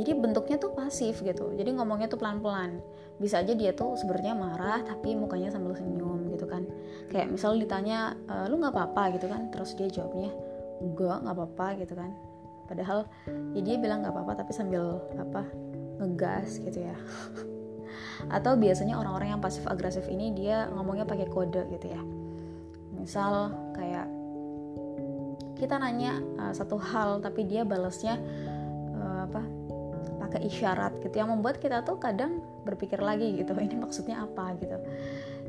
jadi 0.00 0.16
bentuknya 0.16 0.56
tuh 0.56 0.72
pasif 0.72 1.20
gitu. 1.20 1.52
Jadi 1.52 1.70
ngomongnya 1.76 2.08
tuh 2.08 2.16
pelan-pelan. 2.16 2.80
Bisa 3.20 3.44
aja 3.44 3.52
dia 3.52 3.76
tuh 3.76 4.00
sebenarnya 4.00 4.32
marah 4.32 4.80
tapi 4.80 5.12
mukanya 5.12 5.52
sambil 5.52 5.76
senyum 5.76 6.32
gitu 6.32 6.48
kan. 6.48 6.64
Kayak 7.12 7.36
misal 7.36 7.60
ditanya 7.60 8.16
e, 8.24 8.48
lu 8.48 8.56
nggak 8.56 8.72
apa-apa? 8.72 9.12
gitu 9.20 9.28
kan. 9.28 9.52
Terus 9.52 9.76
dia 9.76 9.92
jawabnya 9.92 10.32
enggak 10.80 11.18
nggak 11.26 11.36
apa-apa 11.36 11.66
gitu 11.84 11.94
kan. 11.98 12.10
Padahal 12.64 13.04
ya 13.52 13.60
dia 13.60 13.76
bilang 13.76 14.00
nggak 14.00 14.14
apa-apa 14.14 14.40
tapi 14.40 14.52
sambil 14.56 15.04
apa 15.18 15.44
ngegas 16.00 16.64
gitu 16.64 16.80
ya 16.88 16.96
atau 18.28 18.56
biasanya 18.56 18.98
orang-orang 19.00 19.36
yang 19.36 19.42
pasif 19.42 19.64
agresif 19.66 20.06
ini 20.06 20.32
dia 20.34 20.68
ngomongnya 20.72 21.08
pakai 21.08 21.26
kode 21.30 21.66
gitu 21.72 21.86
ya. 21.90 22.00
Misal 22.96 23.54
kayak 23.74 24.06
kita 25.60 25.76
nanya 25.76 26.16
uh, 26.40 26.52
satu 26.56 26.80
hal 26.80 27.20
tapi 27.20 27.44
dia 27.44 27.64
balasnya 27.64 28.16
uh, 28.96 29.28
apa 29.28 29.42
pakai 30.26 30.46
isyarat 30.46 31.00
gitu. 31.04 31.14
Yang 31.20 31.30
membuat 31.36 31.56
kita 31.58 31.84
tuh 31.84 32.00
kadang 32.00 32.40
berpikir 32.64 33.00
lagi 33.00 33.40
gitu 33.40 33.56
ini 33.64 33.76
maksudnya 33.76 34.24
apa 34.24 34.56
gitu. 34.60 34.76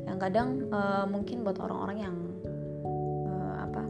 Yang 0.04 0.18
kadang 0.18 0.48
uh, 0.72 1.06
mungkin 1.06 1.46
buat 1.46 1.60
orang-orang 1.62 1.98
yang 2.02 2.16
uh, 3.28 3.56
apa 3.68 3.82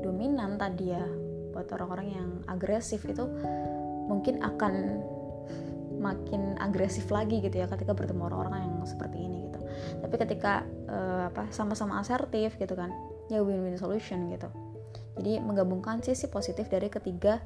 dominan 0.00 0.56
tadi 0.56 0.94
ya 0.94 1.04
buat 1.52 1.74
orang-orang 1.74 2.08
yang 2.14 2.28
agresif 2.46 3.02
itu 3.02 3.26
mungkin 4.06 4.40
akan 4.40 5.02
makin 5.98 6.56
agresif 6.62 7.10
lagi 7.10 7.42
gitu 7.42 7.58
ya 7.58 7.66
ketika 7.66 7.92
bertemu 7.92 8.30
orang-orang 8.30 8.64
yang 8.64 8.74
seperti 8.86 9.18
ini 9.18 9.50
gitu. 9.50 9.58
Tapi 10.02 10.14
ketika 10.14 10.62
uh, 10.88 11.28
apa 11.28 11.50
sama-sama 11.50 11.98
asertif 12.00 12.54
gitu 12.56 12.74
kan 12.78 12.94
ya 13.28 13.44
win-win 13.44 13.76
solution 13.76 14.30
gitu. 14.32 14.48
Jadi 15.18 15.42
menggabungkan 15.42 16.00
sisi 16.00 16.30
positif 16.30 16.70
dari 16.70 16.88
ketiga 16.88 17.42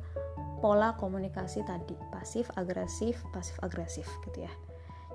pola 0.63 0.95
komunikasi 0.95 1.67
tadi 1.67 1.99
pasif 2.15 2.47
agresif 2.55 3.19
pasif 3.35 3.59
agresif 3.65 4.07
gitu 4.29 4.47
ya. 4.47 4.53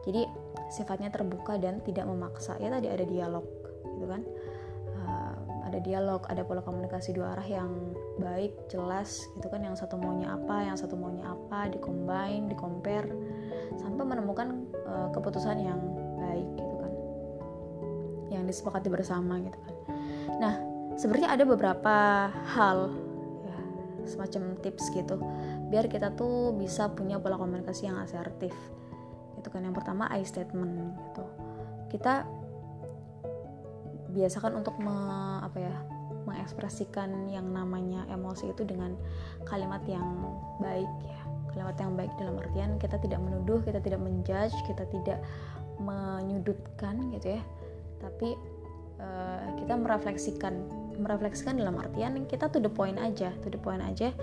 Jadi 0.03 0.27
sifatnya 0.73 1.11
terbuka 1.11 1.55
dan 1.55 1.79
tidak 1.83 2.07
memaksa. 2.07 2.59
Ya 2.59 2.71
tadi 2.73 2.91
ada 2.91 3.05
dialog 3.07 3.45
gitu 3.95 4.07
kan. 4.09 4.21
Uh, 4.97 5.35
ada 5.67 5.79
dialog 5.83 6.23
ada 6.31 6.47
pola 6.47 6.63
komunikasi 6.63 7.11
dua 7.11 7.35
arah 7.35 7.47
yang 7.47 7.71
baik 8.19 8.55
jelas 8.67 9.23
gitu 9.39 9.47
kan. 9.47 9.63
Yang 9.63 9.87
satu 9.87 9.95
maunya 9.95 10.35
apa 10.35 10.67
yang 10.67 10.75
satu 10.75 10.99
maunya 10.99 11.27
apa 11.27 11.71
dikombine 11.71 12.51
dikompare 12.51 13.07
sampai 13.97 14.13
menemukan 14.13 14.69
uh, 14.85 15.09
keputusan 15.09 15.57
yang 15.57 15.81
baik 16.21 16.45
gitu 16.53 16.75
kan. 16.77 16.93
Yang 18.29 18.43
disepakati 18.53 18.93
bersama 18.93 19.41
gitu 19.41 19.57
kan. 19.57 19.73
Nah 20.37 20.53
sebenarnya 21.01 21.33
ada 21.33 21.43
beberapa 21.49 22.29
hal 22.29 22.93
ya, 23.41 23.57
semacam 24.05 24.53
tips 24.61 24.93
gitu 24.93 25.17
biar 25.73 25.89
kita 25.89 26.13
tuh 26.13 26.53
bisa 26.53 26.93
punya 26.93 27.17
pola 27.17 27.41
komunikasi 27.41 27.89
yang 27.89 27.97
asertif 27.97 28.53
itu 29.41 29.47
kan. 29.49 29.65
Yang 29.65 29.81
pertama 29.81 30.05
I 30.13 30.21
statement 30.21 30.93
gitu. 31.09 31.25
Kita 31.89 32.21
biasakan 34.13 34.61
untuk 34.61 34.77
me, 34.77 34.93
apa 35.41 35.57
ya 35.57 35.73
mengekspresikan 36.29 37.31
yang 37.33 37.49
namanya 37.49 38.05
emosi 38.11 38.51
itu 38.51 38.61
dengan 38.67 38.93
kalimat 39.47 39.79
yang 39.87 40.05
baik 40.59 40.91
ya 41.03 41.16
kalimat 41.57 41.73
yang 41.81 41.97
baik 41.97 42.13
dalam 42.21 42.37
artian 42.37 42.77
kita 42.77 43.01
tidak 43.01 43.17
menuduh 43.17 43.57
kita 43.65 43.81
tidak 43.81 43.97
menjudge 43.97 44.53
kita 44.69 44.85
tidak 44.93 45.19
menyudutkan 45.81 47.09
gitu 47.17 47.33
ya. 47.33 47.41
Tapi 47.97 48.37
uh, 49.01 49.41
kita 49.57 49.73
merefleksikan 49.73 50.53
merefleksikan 51.01 51.57
dalam 51.57 51.81
artian 51.81 52.29
kita 52.29 52.45
to 52.53 52.61
the 52.61 52.69
point 52.69 53.01
aja 53.01 53.33
to 53.41 53.49
the 53.49 53.57
point 53.57 53.81
aja 53.81 54.13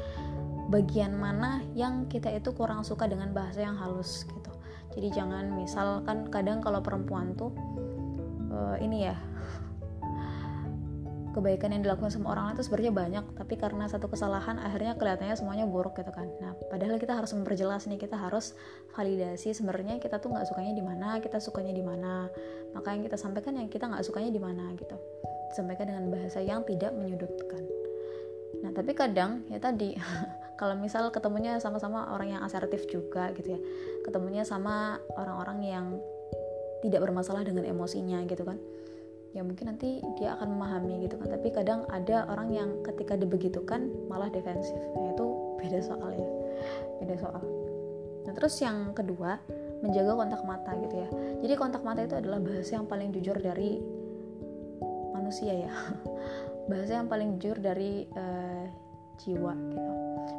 bagian 0.71 1.19
mana 1.19 1.59
yang 1.75 2.07
kita 2.07 2.31
itu 2.31 2.55
kurang 2.55 2.87
suka 2.87 3.11
dengan 3.11 3.35
bahasa 3.35 3.67
yang 3.67 3.75
halus 3.83 4.23
gitu. 4.31 4.51
Jadi 4.95 5.11
jangan 5.11 5.59
misalkan 5.59 6.31
kadang 6.31 6.63
kalau 6.63 6.79
perempuan 6.79 7.35
tuh 7.35 7.51
uh, 8.55 8.79
ini 8.79 9.11
ya 9.11 9.19
kebaikan 11.35 11.75
yang 11.75 11.83
dilakukan 11.83 12.15
sama 12.15 12.31
orang 12.31 12.51
lain 12.51 12.55
itu 12.57 12.65
sebenarnya 12.71 12.93
banyak 12.95 13.25
tapi 13.35 13.55
karena 13.59 13.85
satu 13.91 14.07
kesalahan 14.07 14.63
akhirnya 14.63 14.95
kelihatannya 14.95 15.35
semuanya 15.35 15.67
buruk 15.67 15.99
gitu 15.99 16.15
kan. 16.15 16.31
Nah 16.39 16.55
padahal 16.71 17.03
kita 17.03 17.19
harus 17.19 17.35
memperjelas 17.35 17.91
nih 17.91 17.99
kita 17.99 18.15
harus 18.15 18.55
validasi 18.95 19.51
sebenarnya 19.51 19.99
kita 19.99 20.23
tuh 20.23 20.31
nggak 20.31 20.47
sukanya 20.47 20.73
di 20.73 20.85
mana 20.87 21.19
kita 21.19 21.43
sukanya 21.43 21.75
di 21.75 21.83
mana. 21.83 22.31
Maka 22.73 22.95
yang 22.95 23.03
kita 23.03 23.19
sampaikan 23.19 23.59
yang 23.59 23.67
kita 23.67 23.91
nggak 23.91 24.07
sukanya 24.07 24.31
di 24.31 24.39
mana 24.39 24.71
gitu. 24.79 24.97
Disampaikan 25.51 25.91
dengan 25.91 26.05
bahasa 26.15 26.39
yang 26.39 26.63
tidak 26.63 26.95
menyudutkan. 26.95 27.63
Nah 28.63 28.71
tapi 28.71 28.95
kadang 28.95 29.43
ya 29.51 29.59
tadi 29.59 29.99
kalau 30.61 30.79
misal 30.79 31.11
ketemunya 31.11 31.59
sama-sama 31.59 32.15
orang 32.15 32.39
yang 32.39 32.43
asertif 32.47 32.87
juga 32.87 33.35
gitu 33.35 33.59
ya. 33.59 33.61
Ketemunya 34.07 34.47
sama 34.47 35.03
orang-orang 35.19 35.59
yang 35.67 35.87
tidak 36.87 37.01
bermasalah 37.01 37.43
dengan 37.43 37.65
emosinya 37.65 38.21
gitu 38.29 38.45
kan 38.45 38.61
ya 39.35 39.43
mungkin 39.43 39.75
nanti 39.75 39.99
dia 40.17 40.39
akan 40.39 40.55
memahami 40.55 41.05
gitu 41.05 41.19
kan. 41.19 41.35
Tapi 41.35 41.49
kadang 41.51 41.85
ada 41.91 42.25
orang 42.31 42.49
yang 42.55 42.71
ketika 42.87 43.19
dibegitukan 43.19 43.91
malah 44.07 44.31
defensif. 44.31 44.79
Nah 44.95 45.13
itu 45.13 45.27
beda 45.61 45.79
soal 45.83 46.11
ya. 46.15 46.29
Beda 47.03 47.15
soal. 47.19 47.43
Nah 48.25 48.33
terus 48.33 48.55
yang 48.63 48.95
kedua 48.95 49.37
menjaga 49.85 50.17
kontak 50.17 50.43
mata 50.47 50.73
gitu 50.81 50.95
ya. 50.97 51.09
Jadi 51.45 51.55
kontak 51.59 51.83
mata 51.85 52.01
itu 52.07 52.17
adalah 52.17 52.41
bahasa 52.41 52.81
yang 52.81 52.87
paling 52.89 53.13
jujur 53.13 53.37
dari 53.37 53.83
manusia 55.13 55.53
ya. 55.69 55.73
Bahasa 56.71 56.97
yang 56.97 57.13
paling 57.13 57.37
jujur 57.37 57.61
dari 57.61 58.09
uh, 58.17 58.65
jiwa 59.21 59.53
gitu. 59.53 59.93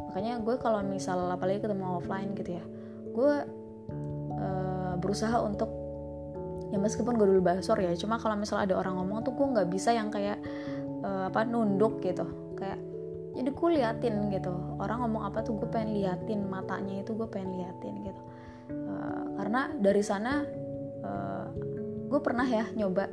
Makanya 0.10 0.42
gue 0.42 0.56
kalau 0.58 0.82
misal 0.82 1.22
apalagi 1.30 1.62
ketemu 1.62 2.02
offline 2.02 2.34
gitu 2.34 2.58
ya 2.58 2.66
gue 3.16 3.34
uh, 4.36 4.94
berusaha 5.00 5.40
untuk 5.40 5.72
ya 6.74 6.78
meskipun 6.82 7.18
gue 7.18 7.28
dulu 7.30 7.42
basor 7.46 7.78
ya 7.78 7.94
cuma 7.94 8.18
kalau 8.18 8.34
misalnya 8.34 8.74
ada 8.74 8.76
orang 8.82 8.98
ngomong 8.98 9.22
tuh 9.22 9.34
gue 9.38 9.46
nggak 9.46 9.70
bisa 9.70 9.94
yang 9.94 10.10
kayak 10.10 10.42
uh, 11.06 11.30
apa 11.30 11.46
nunduk 11.46 12.02
gitu. 12.02 12.26
Kayak 12.58 12.80
jadi 13.36 13.50
gue 13.52 13.70
liatin 13.78 14.16
gitu. 14.32 14.54
Orang 14.82 15.06
ngomong 15.06 15.28
apa 15.28 15.44
tuh 15.46 15.60
gue 15.60 15.70
pengen 15.70 16.00
liatin 16.00 16.48
matanya 16.48 17.04
itu 17.04 17.12
gue 17.14 17.28
pengen 17.30 17.62
liatin 17.62 17.96
gitu. 18.02 18.22
Uh, 18.72 19.38
karena 19.38 19.70
dari 19.78 20.02
sana 20.02 20.42
uh, 21.06 21.48
gue 22.10 22.20
pernah 22.24 22.48
ya 22.48 22.66
nyoba 22.74 23.06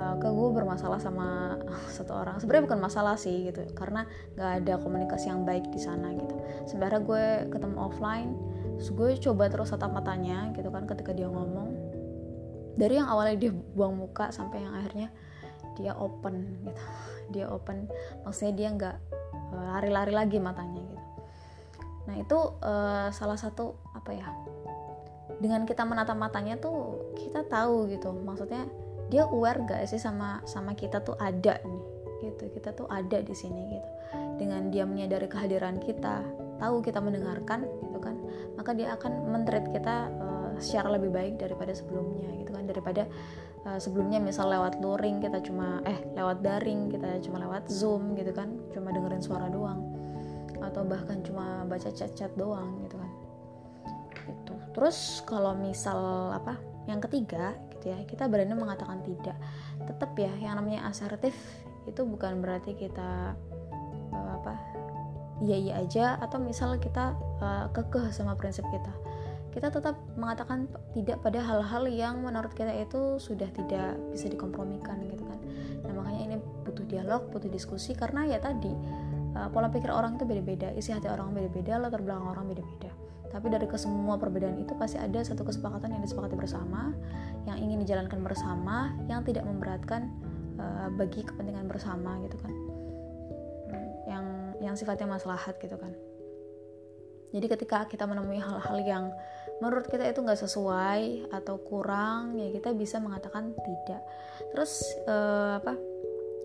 uh, 0.00 0.16
ke 0.16 0.28
gue 0.30 0.48
bermasalah 0.54 1.02
sama 1.02 1.58
satu 1.96 2.14
orang. 2.14 2.40
Sebenarnya 2.40 2.64
bukan 2.70 2.80
masalah 2.80 3.18
sih 3.20 3.50
gitu. 3.50 3.66
Karena 3.76 4.06
nggak 4.38 4.52
ada 4.64 4.74
komunikasi 4.80 5.28
yang 5.28 5.42
baik 5.42 5.68
di 5.68 5.80
sana 5.82 6.14
gitu. 6.14 6.36
Sebenarnya 6.70 7.00
gue 7.04 7.24
ketemu 7.52 7.78
offline 7.78 8.32
terus 8.74 8.90
gue 8.90 9.10
coba 9.30 9.46
terus 9.46 9.70
tatap 9.70 9.94
matanya 9.94 10.50
gitu 10.50 10.66
kan 10.66 10.82
ketika 10.90 11.14
dia 11.14 11.30
ngomong 11.30 11.73
dari 12.74 12.98
yang 12.98 13.08
awalnya 13.08 13.36
dia 13.38 13.52
buang 13.52 13.94
muka 13.98 14.30
sampai 14.34 14.62
yang 14.62 14.74
akhirnya 14.74 15.08
dia 15.74 15.92
open 15.98 16.62
gitu. 16.66 16.82
Dia 17.24 17.48
open 17.48 17.88
maksudnya 18.20 18.52
dia 18.52 18.68
nggak 18.76 18.96
uh, 19.56 19.64
lari-lari 19.80 20.12
lagi 20.12 20.36
matanya 20.36 20.84
gitu. 20.84 21.06
Nah 22.04 22.14
itu 22.20 22.38
uh, 22.60 23.08
salah 23.16 23.40
satu 23.40 23.80
apa 23.96 24.12
ya 24.12 24.28
dengan 25.40 25.64
kita 25.64 25.88
menatap 25.88 26.20
matanya 26.20 26.60
tuh 26.60 27.00
kita 27.16 27.48
tahu 27.48 27.88
gitu. 27.88 28.12
Maksudnya 28.12 28.68
dia 29.08 29.24
aware 29.24 29.64
gak 29.64 29.88
sih 29.88 29.96
sama 29.96 30.44
sama 30.44 30.76
kita 30.76 31.00
tuh 31.00 31.16
ada 31.16 31.56
nih 31.64 31.84
gitu. 32.28 32.44
Kita 32.52 32.76
tuh 32.76 32.84
ada 32.92 33.24
di 33.24 33.32
sini 33.32 33.72
gitu. 33.72 33.90
Dengan 34.36 34.68
dia 34.68 34.84
menyadari 34.84 35.24
kehadiran 35.24 35.80
kita 35.80 36.20
tahu 36.58 36.80
kita 36.84 37.02
mendengarkan 37.02 37.66
gitu 37.82 37.98
kan 37.98 38.14
maka 38.54 38.70
dia 38.74 38.94
akan 38.94 39.12
mentreat 39.30 39.66
kita 39.74 40.10
secara 40.60 40.94
lebih 40.94 41.10
baik 41.10 41.34
daripada 41.40 41.72
sebelumnya 41.74 42.30
gitu 42.38 42.50
kan. 42.54 42.64
Daripada 42.66 43.02
uh, 43.66 43.78
sebelumnya 43.78 44.18
misal 44.18 44.50
lewat 44.50 44.78
luring 44.78 45.22
kita 45.22 45.40
cuma 45.42 45.80
eh 45.86 46.02
lewat 46.14 46.42
daring 46.42 46.90
kita 46.92 47.22
cuma 47.24 47.42
lewat 47.42 47.70
zoom 47.70 48.14
gitu 48.18 48.30
kan. 48.34 48.50
Cuma 48.70 48.90
dengerin 48.90 49.22
suara 49.22 49.46
doang. 49.50 49.80
Atau 50.62 50.86
bahkan 50.86 51.20
cuma 51.24 51.66
baca 51.68 51.90
chat-chat 51.90 52.32
doang 52.38 52.82
gitu 52.86 52.96
kan. 52.98 53.10
Itu 54.30 54.54
terus 54.74 55.22
kalau 55.28 55.54
misal 55.54 56.32
apa 56.34 56.58
yang 56.84 57.00
ketiga 57.00 57.56
gitu 57.72 57.92
ya 57.92 57.98
kita 58.04 58.28
berani 58.28 58.52
mengatakan 58.52 59.00
tidak. 59.02 59.36
Tetap 59.84 60.10
ya 60.18 60.32
yang 60.40 60.58
namanya 60.60 60.88
asertif 60.88 61.36
itu 61.84 62.00
bukan 62.04 62.40
berarti 62.40 62.72
kita 62.76 63.36
uh, 64.12 64.30
apa 64.40 64.54
iya 65.44 65.56
iya 65.58 65.74
aja 65.82 66.06
atau 66.22 66.40
misal 66.40 66.80
kita 66.80 67.12
uh, 67.42 67.66
kekeh 67.74 68.08
sama 68.14 68.32
prinsip 68.38 68.64
kita 68.72 68.92
kita 69.54 69.70
tetap 69.70 69.94
mengatakan 70.18 70.66
tidak 70.98 71.22
pada 71.22 71.38
hal-hal 71.38 71.86
yang 71.86 72.26
menurut 72.26 72.50
kita 72.58 72.74
itu 72.74 73.22
sudah 73.22 73.46
tidak 73.54 73.94
bisa 74.10 74.26
dikompromikan 74.26 74.98
gitu 75.06 75.22
kan. 75.22 75.38
Nah 75.86 75.92
makanya 75.94 76.20
ini 76.26 76.36
butuh 76.66 76.82
dialog 76.90 77.30
butuh 77.30 77.46
diskusi 77.46 77.94
karena 77.94 78.26
ya 78.26 78.42
tadi 78.42 78.74
uh, 79.38 79.46
pola 79.54 79.70
pikir 79.70 79.94
orang 79.94 80.18
itu 80.18 80.26
beda-beda 80.26 80.74
isi 80.74 80.90
hati 80.90 81.06
orang 81.06 81.30
beda-beda 81.30 81.78
latar 81.78 82.02
belakang 82.02 82.26
orang 82.26 82.50
beda-beda. 82.50 82.90
Tapi 83.30 83.46
dari 83.50 83.66
kesemua 83.70 84.18
perbedaan 84.18 84.58
itu 84.58 84.74
pasti 84.74 84.98
ada 84.98 85.22
satu 85.22 85.46
kesepakatan 85.46 85.94
yang 85.94 86.02
disepakati 86.02 86.34
bersama 86.34 86.90
yang 87.46 87.58
ingin 87.62 87.78
dijalankan 87.86 88.26
bersama 88.26 88.90
yang 89.06 89.22
tidak 89.22 89.46
memberatkan 89.46 90.10
uh, 90.58 90.90
bagi 90.98 91.22
kepentingan 91.22 91.70
bersama 91.70 92.18
gitu 92.26 92.42
kan. 92.42 92.50
Yang 94.10 94.24
yang 94.66 94.74
sifatnya 94.74 95.06
maslahat 95.14 95.54
gitu 95.62 95.78
kan 95.78 95.94
jadi 97.34 97.46
ketika 97.50 97.90
kita 97.90 98.06
menemui 98.06 98.38
hal-hal 98.38 98.78
yang 98.86 99.04
menurut 99.58 99.90
kita 99.90 100.06
itu 100.06 100.22
nggak 100.22 100.38
sesuai 100.38 101.34
atau 101.34 101.58
kurang 101.58 102.38
ya 102.38 102.54
kita 102.54 102.70
bisa 102.70 103.02
mengatakan 103.02 103.50
tidak. 103.58 104.02
Terus 104.54 104.86
uh, 105.10 105.58
apa? 105.58 105.74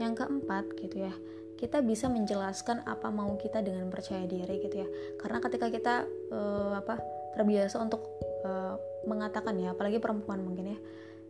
Yang 0.02 0.26
keempat 0.26 0.66
gitu 0.82 1.06
ya 1.06 1.14
kita 1.60 1.84
bisa 1.84 2.08
menjelaskan 2.08 2.88
apa 2.88 3.12
mau 3.12 3.36
kita 3.36 3.60
dengan 3.60 3.92
percaya 3.92 4.26
diri 4.26 4.64
gitu 4.66 4.82
ya. 4.82 4.88
Karena 5.22 5.38
ketika 5.46 5.70
kita 5.70 5.96
uh, 6.34 6.74
apa? 6.82 6.98
terbiasa 7.30 7.78
untuk 7.78 8.10
uh, 8.42 8.74
mengatakan 9.06 9.54
ya 9.62 9.78
apalagi 9.78 10.02
perempuan 10.02 10.42
mungkin 10.42 10.74
ya 10.76 10.80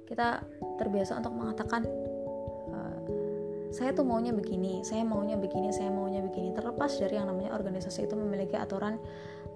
kita 0.07 0.41
terbiasa 0.79 1.19
untuk 1.19 1.35
mengatakan 1.35 1.83
saya 3.69 3.93
tuh 3.93 4.01
maunya 4.01 4.33
begini, 4.33 4.81
saya 4.81 5.05
maunya 5.05 5.37
begini, 5.37 5.69
saya 5.69 5.93
maunya 5.93 6.25
begini. 6.25 6.57
Terlepas 6.57 6.97
dari 6.97 7.21
yang 7.21 7.29
namanya 7.29 7.53
organisasi 7.53 8.09
itu 8.09 8.17
memiliki 8.17 8.57
aturan 8.57 8.97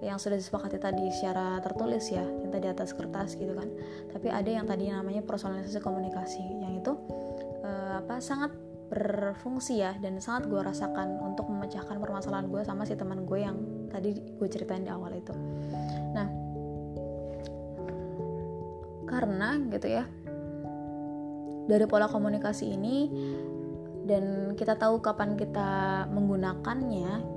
yang 0.04 0.20
sudah 0.20 0.36
disepakati 0.36 0.76
tadi 0.76 1.08
secara 1.08 1.56
tertulis 1.64 2.04
ya 2.12 2.20
yang 2.20 2.52
tadi 2.52 2.66
atas 2.68 2.92
kertas 2.92 3.40
gitu 3.40 3.56
kan. 3.56 3.72
Tapi 4.12 4.28
ada 4.28 4.50
yang 4.52 4.68
tadi 4.68 4.92
namanya 4.92 5.24
personalisasi 5.24 5.80
komunikasi 5.80 6.44
yang 6.60 6.76
itu 6.76 6.92
uh, 7.64 8.04
apa 8.04 8.20
sangat 8.20 8.52
berfungsi 8.92 9.80
ya 9.80 9.96
dan 9.98 10.20
sangat 10.20 10.52
gue 10.52 10.60
rasakan 10.60 11.18
untuk 11.24 11.48
memecahkan 11.48 11.96
permasalahan 11.96 12.52
gue 12.52 12.62
sama 12.62 12.84
si 12.84 12.94
teman 12.94 13.24
gue 13.24 13.40
yang 13.40 13.56
tadi 13.88 14.12
gue 14.12 14.48
ceritain 14.52 14.84
di 14.84 14.92
awal 14.92 15.16
itu. 15.16 15.32
Nah 16.12 16.28
karena 19.08 19.56
gitu 19.72 19.88
ya 19.88 20.04
dari 21.64 21.84
pola 21.88 22.10
komunikasi 22.12 22.76
ini 22.76 23.08
dan 24.04 24.52
kita 24.52 24.76
tahu 24.76 25.00
kapan 25.00 25.32
kita 25.34 26.04
menggunakannya 26.12 27.33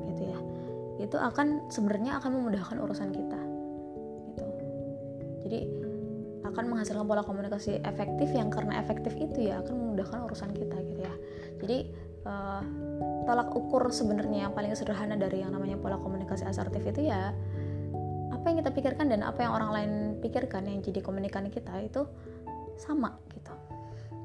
itu 0.98 1.16
akan 1.18 1.70
sebenarnya 1.70 2.18
akan 2.18 2.32
memudahkan 2.42 2.78
urusan 2.82 3.10
kita 3.14 3.40
gitu. 4.34 4.46
Jadi 5.46 5.60
akan 6.48 6.64
menghasilkan 6.74 7.06
pola 7.06 7.22
komunikasi 7.22 7.84
efektif 7.86 8.34
yang 8.34 8.50
karena 8.50 8.82
efektif 8.82 9.14
itu 9.14 9.52
ya 9.52 9.62
akan 9.62 9.74
memudahkan 9.78 10.20
urusan 10.26 10.52
kita 10.58 10.78
gitu 10.90 11.02
ya. 11.06 11.16
Jadi 11.62 11.78
uh, 12.26 12.64
tolak 13.30 13.54
ukur 13.54 13.92
sebenarnya 13.94 14.50
yang 14.50 14.54
paling 14.56 14.74
sederhana 14.74 15.20
dari 15.20 15.44
yang 15.44 15.54
namanya 15.54 15.78
pola 15.78 16.00
komunikasi 16.00 16.48
asertif 16.48 16.82
itu 16.82 17.12
ya 17.12 17.36
apa 18.32 18.44
yang 18.50 18.58
kita 18.64 18.72
pikirkan 18.72 19.12
dan 19.12 19.22
apa 19.28 19.44
yang 19.44 19.54
orang 19.54 19.72
lain 19.74 19.92
pikirkan 20.24 20.66
yang 20.66 20.80
jadi 20.80 21.04
komunikasi 21.04 21.52
kita 21.52 21.74
itu 21.84 22.08
sama 22.80 23.18
gitu. 23.34 23.54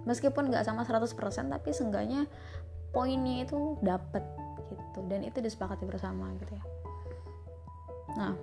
Meskipun 0.08 0.50
nggak 0.50 0.66
sama 0.66 0.82
100% 0.86 1.14
tapi 1.52 1.70
seenggaknya 1.70 2.26
poinnya 2.92 3.46
itu 3.46 3.80
dapat 3.80 4.22
gitu. 4.74 5.00
Dan 5.06 5.24
itu 5.24 5.38
disepakati 5.38 5.84
bersama 5.84 6.32
gitu 6.40 6.52
ya. 6.56 6.64
Nah 8.16 8.34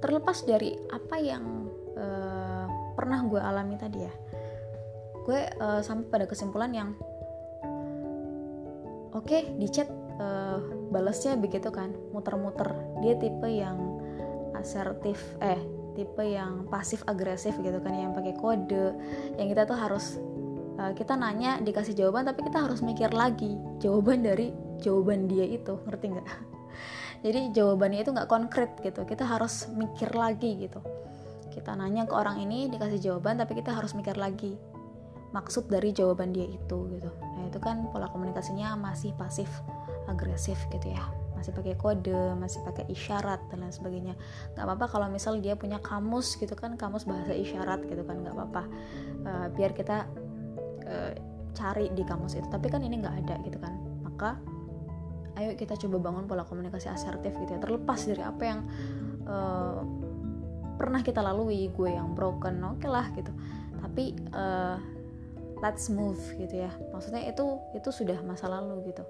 terlepas 0.00 0.42
dari 0.48 0.74
apa 0.88 1.16
yang 1.20 1.68
uh, 1.92 2.66
pernah 2.96 3.20
gue 3.28 3.36
alami 3.36 3.76
tadi 3.76 4.00
ya 4.00 4.14
gue 5.28 5.40
uh, 5.60 5.84
sampai 5.84 6.08
pada 6.08 6.24
kesimpulan 6.24 6.72
yang 6.72 6.90
oke 9.12 9.28
okay, 9.28 9.52
di 9.60 9.68
chat 9.68 9.86
uh, 10.16 10.58
balasnya 10.88 11.36
begitu 11.36 11.68
kan 11.68 11.92
muter-muter. 12.10 12.72
Dia 13.04 13.14
tipe 13.20 13.46
yang 13.46 14.00
asertif 14.56 15.20
eh 15.44 15.60
tipe 15.92 16.24
yang 16.24 16.64
pasif 16.72 17.04
agresif 17.04 17.52
gitu 17.60 17.78
kan 17.84 17.92
yang 17.92 18.12
pakai 18.16 18.34
kode 18.40 18.96
yang 19.36 19.46
kita 19.52 19.68
tuh 19.68 19.76
harus 19.76 20.16
uh, 20.80 20.92
kita 20.96 21.14
nanya 21.14 21.60
dikasih 21.60 21.92
jawaban 21.92 22.24
tapi 22.24 22.40
kita 22.48 22.64
harus 22.64 22.80
mikir 22.80 23.12
lagi 23.12 23.60
jawaban 23.84 24.24
dari 24.24 24.56
jawaban 24.80 25.28
dia 25.28 25.44
itu 25.44 25.76
ngerti 25.84 26.16
nggak? 26.16 26.28
Jadi 27.24 27.40
jawabannya 27.52 28.00
itu 28.00 28.10
nggak 28.16 28.30
konkret 28.32 28.80
gitu 28.80 29.04
kita 29.04 29.28
harus 29.28 29.68
mikir 29.76 30.08
lagi 30.16 30.56
gitu. 30.56 30.80
Kita 31.52 31.76
nanya 31.76 32.08
ke 32.08 32.14
orang 32.16 32.40
ini 32.40 32.72
dikasih 32.72 32.96
jawaban 32.96 33.36
tapi 33.36 33.52
kita 33.60 33.76
harus 33.76 33.92
mikir 33.92 34.16
lagi 34.16 34.56
maksud 35.30 35.70
dari 35.70 35.92
jawaban 35.92 36.32
dia 36.32 36.48
itu 36.48 36.88
gitu. 36.96 37.10
Nah 37.20 37.44
itu 37.46 37.58
kan 37.60 37.86
pola 37.92 38.08
komunikasinya 38.08 38.74
masih 38.74 39.12
pasif 39.20 39.50
agresif 40.08 40.56
gitu 40.72 40.90
ya. 40.90 41.04
Masih 41.36 41.56
pakai 41.56 41.76
kode 41.76 42.36
masih 42.36 42.60
pakai 42.64 42.88
isyarat 42.88 43.40
dan 43.52 43.64
lain 43.64 43.72
sebagainya. 43.72 44.14
Nggak 44.56 44.64
apa-apa 44.64 44.86
kalau 44.88 45.06
misal 45.12 45.36
dia 45.38 45.54
punya 45.56 45.76
kamus 45.80 46.40
gitu 46.40 46.56
kan 46.56 46.80
kamus 46.80 47.04
bahasa 47.04 47.36
isyarat 47.36 47.84
gitu 47.84 48.00
kan 48.04 48.24
nggak 48.24 48.32
apa-apa. 48.32 48.62
Uh, 49.24 49.46
biar 49.52 49.76
kita 49.76 50.08
uh, 50.90 51.12
cari 51.54 51.90
di 51.94 52.02
kamus 52.06 52.38
itu 52.38 52.46
tapi 52.50 52.70
kan 52.70 52.82
ini 52.82 52.98
nggak 52.98 53.16
ada 53.26 53.34
gitu 53.46 53.58
kan. 53.62 53.74
Maka 54.02 54.30
ayo 55.38 55.54
kita 55.56 55.78
coba 55.86 56.10
bangun 56.10 56.26
pola 56.26 56.44
komunikasi 56.44 56.90
asertif 56.90 57.32
gitu 57.38 57.50
ya. 57.54 57.60
Terlepas 57.62 58.00
dari 58.04 58.22
apa 58.22 58.42
yang 58.42 58.60
uh, 59.24 59.80
pernah 60.76 61.00
kita 61.04 61.22
lalui 61.22 61.70
gue 61.70 61.90
yang 61.94 62.12
broken 62.12 62.58
oke 62.66 62.82
okay 62.82 62.90
lah 62.90 63.06
gitu. 63.14 63.32
Tapi 63.80 64.04
uh, 64.34 64.76
let's 65.62 65.86
move 65.88 66.20
gitu 66.36 66.66
ya. 66.66 66.72
Maksudnya 66.90 67.30
itu 67.30 67.62
itu 67.72 67.88
sudah 67.94 68.18
masa 68.26 68.50
lalu 68.50 68.90
gitu. 68.90 69.06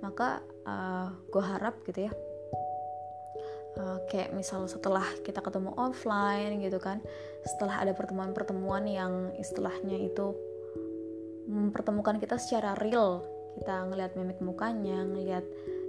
Maka 0.00 0.40
uh, 0.64 1.12
gue 1.28 1.42
harap 1.44 1.78
gitu 1.84 2.08
ya 2.08 2.12
uh, 3.78 3.98
kayak 4.10 4.34
misal 4.34 4.66
setelah 4.66 5.06
kita 5.22 5.38
ketemu 5.40 5.72
offline 5.78 6.58
gitu 6.60 6.78
kan 6.82 6.98
setelah 7.46 7.80
ada 7.80 7.94
pertemuan-pertemuan 7.94 8.84
yang 8.90 9.12
istilahnya 9.38 9.96
itu 9.96 10.34
mempertemukan 11.48 12.20
kita 12.20 12.36
secara 12.36 12.76
real. 12.76 13.24
Kita 13.56 13.88
ngelihat 13.88 14.14
mimik 14.14 14.38
mukanya 14.44 15.02
ngelihat 15.02 15.42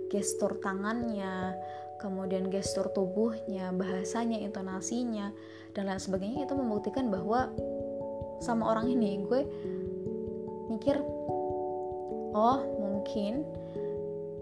gestur 0.09 0.57
tangannya 0.57 1.53
kemudian 1.99 2.47
gestur 2.47 2.89
tubuhnya 2.95 3.75
bahasanya 3.75 4.39
intonasinya 4.39 5.35
dan 5.75 5.91
lain 5.91 6.01
sebagainya. 6.01 6.47
Itu 6.47 6.55
membuktikan 6.55 7.11
bahwa 7.11 7.51
sama 8.39 8.71
orang 8.71 8.87
ini 8.87 9.19
gue 9.27 9.41
mikir 10.71 10.95
oh 12.31 12.59
mungkin 12.79 13.43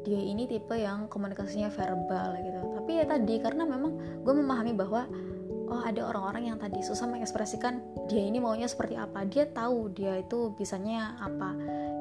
dia 0.06 0.22
ini 0.24 0.48
tipe 0.48 0.78
yang 0.78 1.10
komunikasinya 1.12 1.68
verbal 1.74 2.38
gitu. 2.46 2.62
Tapi 2.80 2.92
ya 2.94 3.06
tadi 3.10 3.36
karena 3.42 3.68
memang 3.68 4.24
gue 4.24 4.34
memahami 4.38 4.72
bahwa 4.78 5.10
oh 5.68 5.82
ada 5.84 6.08
orang-orang 6.08 6.52
yang 6.54 6.58
tadi 6.58 6.80
susah 6.80 7.08
mengekspresikan 7.08 7.84
dia 8.08 8.24
ini 8.24 8.40
maunya 8.40 8.68
seperti 8.68 8.96
apa. 8.96 9.28
Dia 9.28 9.48
tahu 9.52 9.92
dia 9.92 10.20
itu 10.20 10.56
bisanya 10.56 11.20
apa. 11.20 11.56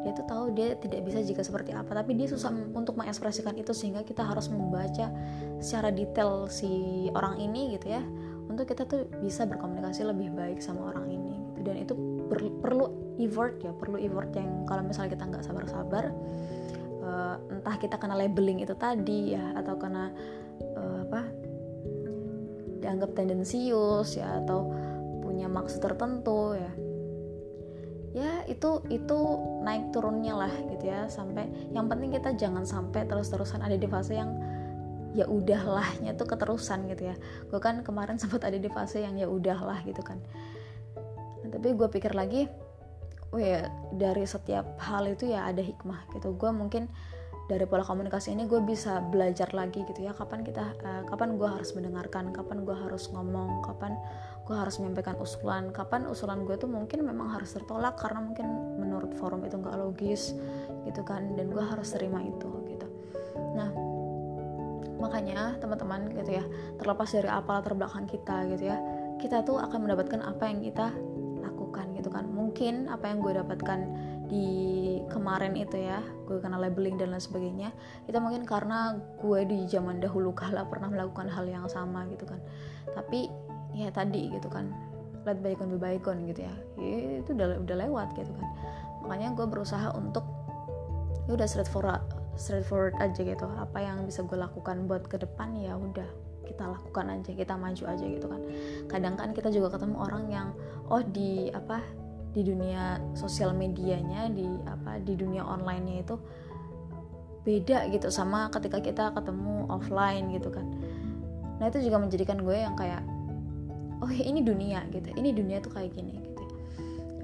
Dia 0.06 0.14
tuh 0.14 0.26
tahu 0.26 0.44
dia 0.54 0.78
tidak 0.78 1.02
bisa 1.02 1.18
jika 1.22 1.42
seperti 1.42 1.74
apa. 1.74 1.90
Tapi 1.90 2.14
dia 2.14 2.30
susah 2.30 2.54
untuk 2.54 2.94
mengekspresikan 2.94 3.58
itu 3.58 3.74
sehingga 3.74 4.06
kita 4.06 4.22
harus 4.22 4.46
membaca 4.46 5.10
secara 5.58 5.90
detail 5.90 6.46
si 6.46 7.06
orang 7.14 7.42
ini 7.42 7.74
gitu 7.74 7.90
ya. 7.90 8.02
Untuk 8.46 8.70
kita 8.70 8.86
tuh 8.86 9.10
bisa 9.18 9.42
berkomunikasi 9.44 10.06
lebih 10.06 10.30
baik 10.30 10.62
sama 10.62 10.94
orang 10.94 11.10
ini 11.10 11.34
gitu. 11.58 11.66
dan 11.66 11.76
itu 11.82 11.94
per 12.30 12.38
perlu 12.62 12.86
effort 13.18 13.58
ya 13.62 13.72
perlu 13.74 13.96
effort 13.98 14.30
yang 14.36 14.66
kalau 14.68 14.82
misalnya 14.84 15.18
kita 15.18 15.24
nggak 15.26 15.44
sabar-sabar 15.46 16.04
uh, 17.02 17.36
entah 17.50 17.76
kita 17.78 17.96
kena 17.96 18.18
labeling 18.18 18.60
itu 18.60 18.74
tadi 18.76 19.34
ya 19.34 19.54
atau 19.56 19.74
kena 19.78 20.12
dianggap 22.86 23.18
tendensius 23.18 24.14
ya 24.14 24.38
atau 24.46 24.70
punya 25.18 25.50
maksud 25.50 25.82
tertentu 25.82 26.54
ya. 26.54 26.70
Ya 28.16 28.32
itu 28.48 28.80
itu 28.88 29.18
naik 29.66 29.90
turunnya 29.92 30.46
lah 30.46 30.54
gitu 30.70 30.86
ya 30.86 31.10
sampai 31.10 31.50
yang 31.74 31.90
penting 31.90 32.14
kita 32.14 32.32
jangan 32.38 32.62
sampai 32.62 33.04
terus-terusan 33.04 33.60
ada 33.60 33.74
di 33.74 33.84
fase 33.90 34.16
yang 34.16 34.32
ya 35.12 35.26
udahlahnya 35.26 36.14
tuh 36.14 36.30
keterusan 36.30 36.86
gitu 36.94 37.10
ya. 37.10 37.16
Gue 37.50 37.58
kan 37.58 37.82
kemarin 37.82 38.16
sempat 38.22 38.46
ada 38.46 38.56
di 38.56 38.70
fase 38.70 39.02
yang 39.02 39.18
ya 39.18 39.26
udahlah 39.26 39.82
gitu 39.82 40.00
kan. 40.00 40.22
Nah, 41.42 41.48
tapi 41.50 41.74
gue 41.74 41.88
pikir 41.90 42.14
lagi 42.14 42.46
oh 43.34 43.42
ya 43.42 43.66
dari 43.90 44.22
setiap 44.22 44.78
hal 44.78 45.10
itu 45.10 45.26
ya 45.28 45.50
ada 45.50 45.60
hikmah 45.60 46.06
gitu. 46.14 46.32
Gue 46.38 46.54
mungkin 46.54 46.86
dari 47.46 47.62
pola 47.62 47.86
komunikasi 47.86 48.34
ini 48.34 48.50
gue 48.50 48.58
bisa 48.62 48.98
belajar 48.98 49.54
lagi 49.54 49.86
gitu 49.86 50.02
ya. 50.02 50.12
Kapan 50.12 50.42
kita 50.42 50.74
uh, 50.82 51.02
kapan 51.06 51.38
gue 51.38 51.46
harus 51.46 51.70
mendengarkan 51.78 52.34
kapan 52.34 52.66
gue 52.66 52.74
harus 52.74 53.06
ngomong 53.14 53.62
kapan 53.62 53.94
gue 54.46 54.54
harus 54.54 54.78
menyampaikan 54.78 55.18
usulan 55.18 55.74
kapan 55.74 56.06
usulan 56.06 56.46
gue 56.46 56.54
tuh 56.54 56.70
mungkin 56.70 57.02
memang 57.02 57.34
harus 57.34 57.50
tertolak 57.50 57.98
karena 57.98 58.22
mungkin 58.22 58.46
menurut 58.78 59.10
forum 59.18 59.42
itu 59.42 59.58
nggak 59.58 59.74
logis 59.74 60.38
gitu 60.86 61.02
kan 61.02 61.34
dan 61.34 61.50
gue 61.50 61.62
harus 61.62 61.90
terima 61.90 62.22
itu 62.22 62.50
gitu. 62.70 62.86
Nah 63.58 63.70
makanya 65.02 65.58
teman-teman 65.58 66.14
gitu 66.14 66.40
ya 66.40 66.44
terlepas 66.78 67.10
dari 67.10 67.28
apa 67.28 67.58
latar 67.58 67.74
belakang 67.74 68.06
kita 68.06 68.48
gitu 68.54 68.70
ya 68.70 68.78
kita 69.18 69.42
tuh 69.44 69.58
akan 69.58 69.82
mendapatkan 69.82 70.22
apa 70.22 70.44
yang 70.46 70.62
kita 70.62 70.94
lakukan 71.42 71.86
gitu 71.98 72.08
kan. 72.08 72.30
Mungkin 72.30 72.86
apa 72.86 73.10
yang 73.10 73.18
gue 73.18 73.32
dapatkan 73.34 73.80
di 74.26 74.98
kemarin 75.06 75.54
itu 75.54 75.78
ya 75.78 76.02
gue 76.26 76.42
kena 76.42 76.58
labeling 76.58 76.98
dan 76.98 77.14
lain 77.14 77.22
sebagainya 77.22 77.70
itu 78.10 78.18
mungkin 78.18 78.42
karena 78.42 78.98
gue 79.22 79.40
di 79.46 79.70
zaman 79.70 80.02
dahulu 80.02 80.34
kala 80.34 80.66
pernah 80.66 80.90
melakukan 80.90 81.30
hal 81.30 81.46
yang 81.46 81.66
sama 81.70 82.06
gitu 82.10 82.26
kan. 82.26 82.42
Tapi 82.90 83.30
ya 83.76 83.92
tadi 83.94 84.32
gitu 84.32 84.50
kan 84.50 84.72
let 85.26 85.42
baikon 85.42 85.74
be 85.74 85.78
baikon 85.78 86.22
gitu 86.30 86.46
ya. 86.46 86.54
ya 86.78 87.22
itu 87.22 87.34
udah 87.34 87.58
udah 87.62 87.76
lewat 87.86 88.08
gitu 88.14 88.30
kan. 88.30 88.48
Makanya 89.06 89.34
gue 89.34 89.46
berusaha 89.46 89.90
untuk 89.94 90.22
ya 91.26 91.34
udah 91.34 91.46
straightforward 91.50 92.02
straightforward 92.38 92.94
aja 93.02 93.20
gitu. 93.22 93.46
Apa 93.58 93.82
yang 93.82 94.06
bisa 94.06 94.22
gue 94.22 94.38
lakukan 94.38 94.86
buat 94.86 95.06
ke 95.10 95.18
depan 95.18 95.54
ya 95.58 95.74
udah 95.74 96.06
kita 96.46 96.62
lakukan 96.62 97.10
aja 97.10 97.30
kita 97.34 97.54
maju 97.58 97.84
aja 97.90 98.04
gitu 98.06 98.26
kan. 98.30 98.40
Kadang 98.86 99.14
kan 99.18 99.34
kita 99.34 99.50
juga 99.50 99.74
ketemu 99.74 99.96
orang 99.98 100.24
yang 100.30 100.48
oh 100.86 101.02
di 101.02 101.50
apa 101.50 102.05
di 102.36 102.44
dunia 102.44 103.00
sosial 103.16 103.56
medianya 103.56 104.28
di 104.28 104.44
apa 104.68 105.00
di 105.00 105.16
dunia 105.16 105.40
onlinenya 105.40 106.04
itu 106.04 106.20
beda 107.48 107.88
gitu 107.88 108.12
sama 108.12 108.52
ketika 108.52 108.76
kita 108.84 109.14
ketemu 109.16 109.64
offline 109.72 110.28
gitu 110.36 110.52
kan. 110.52 110.68
Nah 111.56 111.72
itu 111.72 111.80
juga 111.80 111.96
menjadikan 111.96 112.44
gue 112.44 112.56
yang 112.60 112.76
kayak 112.76 113.00
oh 114.04 114.12
ini 114.12 114.44
dunia 114.44 114.84
gitu. 114.92 115.08
Ini 115.16 115.32
dunia 115.32 115.64
tuh 115.64 115.72
kayak 115.72 115.96
gini 115.96 116.20
gitu. 116.20 116.44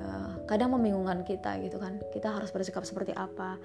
Uh, 0.01 0.40
kadang 0.48 0.72
membingungkan 0.72 1.27
kita 1.29 1.61
gitu 1.61 1.77
kan. 1.77 2.01
Kita 2.14 2.33
harus 2.33 2.48
bersikap 2.48 2.88
seperti 2.88 3.12
apa. 3.12 3.61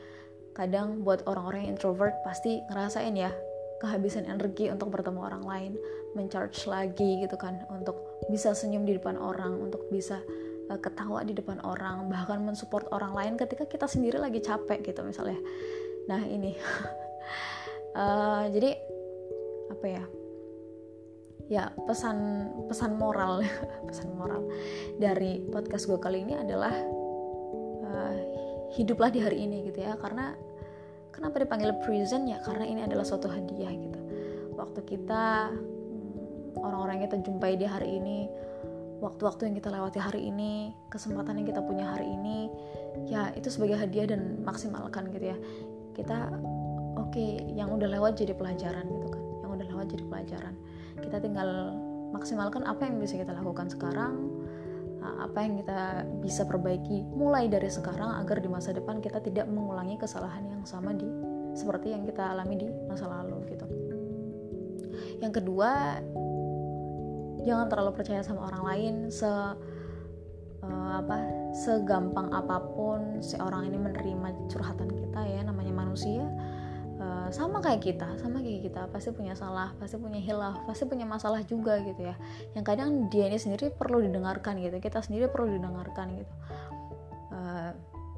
Kadang 0.51 1.05
buat 1.05 1.23
orang-orang 1.29 1.69
yang 1.69 1.79
introvert 1.79 2.17
pasti 2.25 2.60
ngerasain 2.67 3.13
ya 3.13 3.31
kehabisan 3.77 4.25
energi 4.25 4.73
untuk 4.73 4.89
bertemu 4.89 5.21
orang 5.21 5.43
lain 5.45 5.71
mencharge 6.17 6.65
lagi 6.65 7.21
gitu 7.21 7.38
kan 7.38 7.62
untuk 7.69 8.25
bisa 8.25 8.57
senyum 8.57 8.89
di 8.89 8.97
depan 8.97 9.21
orang 9.21 9.53
untuk 9.62 9.86
bisa 9.93 10.17
ketawa 10.75 11.23
di 11.23 11.32
depan 11.32 11.63
orang 11.63 12.12
bahkan 12.12 12.43
mensupport 12.43 12.91
orang 12.91 13.15
lain 13.15 13.34
ketika 13.39 13.63
kita 13.63 13.88
sendiri 13.88 14.19
lagi 14.19 14.43
capek 14.43 14.84
gitu 14.84 14.99
misalnya. 15.08 15.39
Nah 16.12 16.21
ini. 16.27 16.51
Uh, 17.95 18.43
jadi 18.56 18.75
apa 19.71 19.86
ya? 19.88 20.03
Ya 21.47 21.63
pesan 21.88 22.51
pesan 22.67 22.99
moral 22.99 23.39
pesan 23.88 24.12
moral 24.19 24.43
dari 24.99 25.39
podcast 25.47 25.88
gue 25.88 25.95
kali 25.95 26.27
ini 26.27 26.36
adalah 26.36 26.75
uh, 27.88 28.15
hiduplah 28.75 29.08
di 29.08 29.23
hari 29.23 29.47
ini 29.47 29.71
gitu 29.71 29.88
ya. 29.88 29.95
Karena 29.95 30.36
kenapa 31.15 31.39
dipanggil 31.39 31.71
present 31.88 32.27
ya? 32.27 32.43
Karena 32.43 32.67
ini 32.67 32.84
adalah 32.84 33.08
suatu 33.08 33.32
hadiah 33.32 33.71
gitu. 33.71 33.99
Waktu 34.60 34.84
kita 34.84 35.56
hmm, 35.56 36.60
orang-orang 36.60 36.99
yang 36.99 37.06
kita 37.08 37.19
jumpai 37.23 37.56
di 37.56 37.63
hari 37.63 38.03
ini 38.03 38.27
waktu-waktu 38.97 39.51
yang 39.51 39.55
kita 39.57 39.69
lewati 39.69 39.99
hari 40.01 40.29
ini 40.29 40.73
kesempatan 40.89 41.41
yang 41.41 41.47
kita 41.47 41.62
punya 41.62 41.93
hari 41.93 42.10
ini 42.10 42.49
ya 43.05 43.29
itu 43.38 43.47
sebagai 43.53 43.77
hadiah 43.77 44.10
dan 44.10 44.41
maksimalkan 44.41 45.10
gitu 45.13 45.33
ya. 45.33 45.38
Kita 45.93 46.33
oke 46.97 47.13
okay, 47.13 47.45
yang 47.53 47.73
udah 47.73 47.89
lewat 47.89 48.17
jadi 48.17 48.33
pelajaran 48.33 48.86
gitu 48.89 49.07
kan. 49.10 49.23
Yang 49.45 49.49
udah 49.62 49.67
lewat 49.73 49.86
jadi 49.93 50.03
pelajaran. 50.10 50.53
Kita 51.01 51.17
tinggal 51.21 51.49
maksimalkan 52.12 52.65
apa 52.65 52.88
yang 52.88 52.97
bisa 52.97 53.19
kita 53.19 53.36
lakukan 53.36 53.67
sekarang 53.67 54.38
apa 55.07 55.39
yang 55.39 55.55
kita 55.63 56.03
bisa 56.19 56.43
perbaiki 56.43 57.07
mulai 57.15 57.47
dari 57.47 57.71
sekarang 57.71 58.19
agar 58.19 58.43
di 58.43 58.49
masa 58.51 58.75
depan 58.75 58.99
kita 58.99 59.23
tidak 59.23 59.47
mengulangi 59.47 59.95
kesalahan 59.95 60.43
yang 60.51 60.63
sama 60.67 60.91
di 60.91 61.07
seperti 61.55 61.95
yang 61.95 62.03
kita 62.03 62.36
alami 62.36 62.60
di 62.60 62.67
masa 62.86 63.07
lalu 63.07 63.39
gitu. 63.49 63.65
Yang 65.17 65.41
kedua, 65.41 66.01
jangan 67.47 67.71
terlalu 67.71 67.91
percaya 67.95 68.19
sama 68.19 68.51
orang 68.51 68.63
lain. 68.67 68.95
Se 69.07 69.23
uh, 69.25 69.55
apa 70.99 71.15
segampang 71.55 72.27
apa 72.36 72.60
pun 72.75 73.23
seorang 73.23 73.71
ini 73.71 73.79
menerima 73.79 74.51
curhatan 74.51 74.91
kita 74.91 75.21
ya 75.23 75.41
namanya 75.47 75.73
manusia 75.73 76.27
uh, 76.99 77.31
sama 77.31 77.63
kayak 77.63 77.81
kita 77.88 78.19
sama 78.19 78.43
kayak 78.43 78.67
kita. 78.67 78.91
Pasti 78.91 79.15
punya 79.15 79.31
salah 79.33 79.71
pasti 79.79 79.95
punya 79.95 80.19
hilaf 80.19 80.60
pasti 80.67 80.83
punya 80.83 81.07
masalah 81.07 81.39
juga 81.47 81.79
gitu 81.81 82.12
ya. 82.12 82.15
Yang 82.51 82.65
kadang 82.67 82.89
dia 83.07 83.31
ini 83.31 83.39
sendiri 83.39 83.71
perlu 83.71 84.03
didengarkan 84.03 84.60
gitu 84.60 84.77
kita 84.83 84.99
sendiri 84.99 85.31
perlu 85.31 85.55
didengarkan 85.55 86.19
gitu. 86.19 86.33
Uh, 87.31 87.71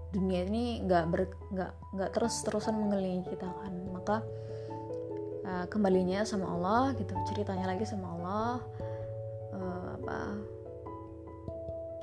dunia 0.09 0.41
ini 0.49 0.81
nggak 0.89 1.05
ber 1.05 1.29
nggak 1.53 1.71
nggak 1.93 2.09
terus 2.17 2.41
terusan 2.41 2.81
mengelilingi 2.81 3.29
kita 3.29 3.45
kan. 3.45 3.73
Maka 3.93 4.17
kembalinya 5.73 6.21
sama 6.29 6.45
Allah 6.45 6.93
gitu 6.93 7.09
ceritanya 7.25 7.73
lagi 7.73 7.81
sama 7.81 8.13
Allah 8.13 8.61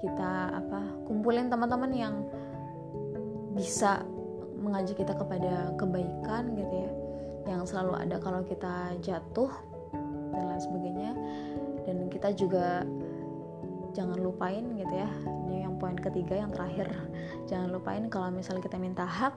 kita 0.00 0.52
apa 0.52 0.80
kumpulin 1.09 1.48
teman-teman 1.48 1.92
yang 1.92 2.14
bisa 3.56 4.04
mengajak 4.61 5.00
kita 5.00 5.16
kepada 5.16 5.72
kebaikan 5.80 6.52
gitu 6.52 6.74
ya. 6.74 6.90
Yang 7.46 7.72
selalu 7.72 7.92
ada 7.96 8.16
kalau 8.18 8.42
kita 8.42 8.98
jatuh 9.00 9.52
dan 10.35 10.42
lain 10.52 10.61
sebagainya. 10.61 11.12
Dan 11.87 11.96
kita 12.11 12.35
juga 12.35 12.82
jangan 13.94 14.18
lupain 14.20 14.64
gitu 14.76 14.94
ya. 14.94 15.09
Ini 15.48 15.70
yang 15.70 15.80
poin 15.80 15.96
ketiga 15.96 16.37
yang 16.37 16.52
terakhir. 16.52 16.92
Jangan 17.48 17.72
lupain 17.72 18.04
kalau 18.12 18.28
misalnya 18.35 18.66
kita 18.66 18.76
minta 18.76 19.06
hak 19.06 19.32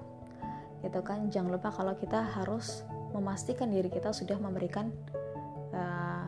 gitu 0.84 1.00
kan. 1.06 1.32
Jangan 1.32 1.56
lupa 1.56 1.70
kalau 1.72 1.96
kita 1.96 2.20
harus 2.36 2.84
memastikan 3.16 3.72
diri 3.72 3.88
kita 3.88 4.12
sudah 4.12 4.38
memberikan 4.38 4.92
uh, 5.74 6.26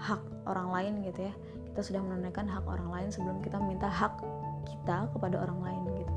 hak 0.00 0.22
orang 0.48 0.68
lain 0.72 0.94
gitu 1.04 1.28
ya 1.28 1.34
kita 1.80 1.96
sudah 1.96 2.04
menunaikan 2.04 2.44
hak 2.44 2.68
orang 2.68 2.92
lain 2.92 3.08
sebelum 3.08 3.40
kita 3.40 3.56
meminta 3.56 3.88
hak 3.88 4.20
kita 4.68 5.08
kepada 5.16 5.40
orang 5.40 5.64
lain 5.64 5.80
gitu. 5.96 6.12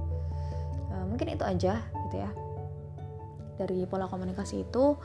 Uh, 0.91 1.07
mungkin 1.07 1.31
itu 1.31 1.39
aja 1.39 1.79
gitu 1.79 2.15
ya 2.19 2.27
dari 3.55 3.87
pola 3.87 4.11
komunikasi 4.11 4.67
itu. 4.67 4.99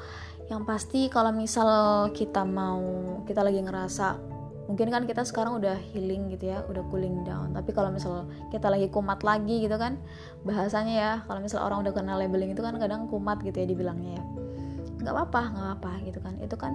Yang 0.51 0.63
pasti 0.67 1.07
kalau 1.15 1.31
misal 1.31 2.11
kita 2.11 2.43
mau 2.43 2.83
kita 3.23 3.47
lagi 3.47 3.63
ngerasa 3.63 4.19
mungkin 4.67 4.91
kan 4.91 5.07
kita 5.07 5.23
sekarang 5.23 5.63
udah 5.63 5.79
healing 5.95 6.27
gitu 6.35 6.51
ya 6.51 6.67
udah 6.67 6.83
cooling 6.91 7.23
down. 7.23 7.55
Tapi 7.55 7.71
kalau 7.71 7.95
misal 7.95 8.27
kita 8.51 8.67
lagi 8.67 8.91
kumat 8.91 9.23
lagi 9.23 9.63
gitu 9.63 9.79
kan 9.79 9.95
bahasanya 10.43 10.95
ya 10.99 11.13
kalau 11.31 11.39
misal 11.39 11.63
orang 11.63 11.87
udah 11.87 11.95
kenal 11.95 12.19
labeling 12.19 12.51
itu 12.51 12.67
kan 12.67 12.75
kadang 12.83 13.07
kumat 13.07 13.39
gitu 13.47 13.63
ya 13.63 13.67
dibilangnya 13.71 14.19
ya. 14.19 14.25
Nggak 15.07 15.15
apa-apa 15.15 15.43
nggak 15.55 15.71
apa 15.79 15.93
gitu 16.03 16.19
kan. 16.19 16.35
Itu 16.43 16.59
kan 16.59 16.75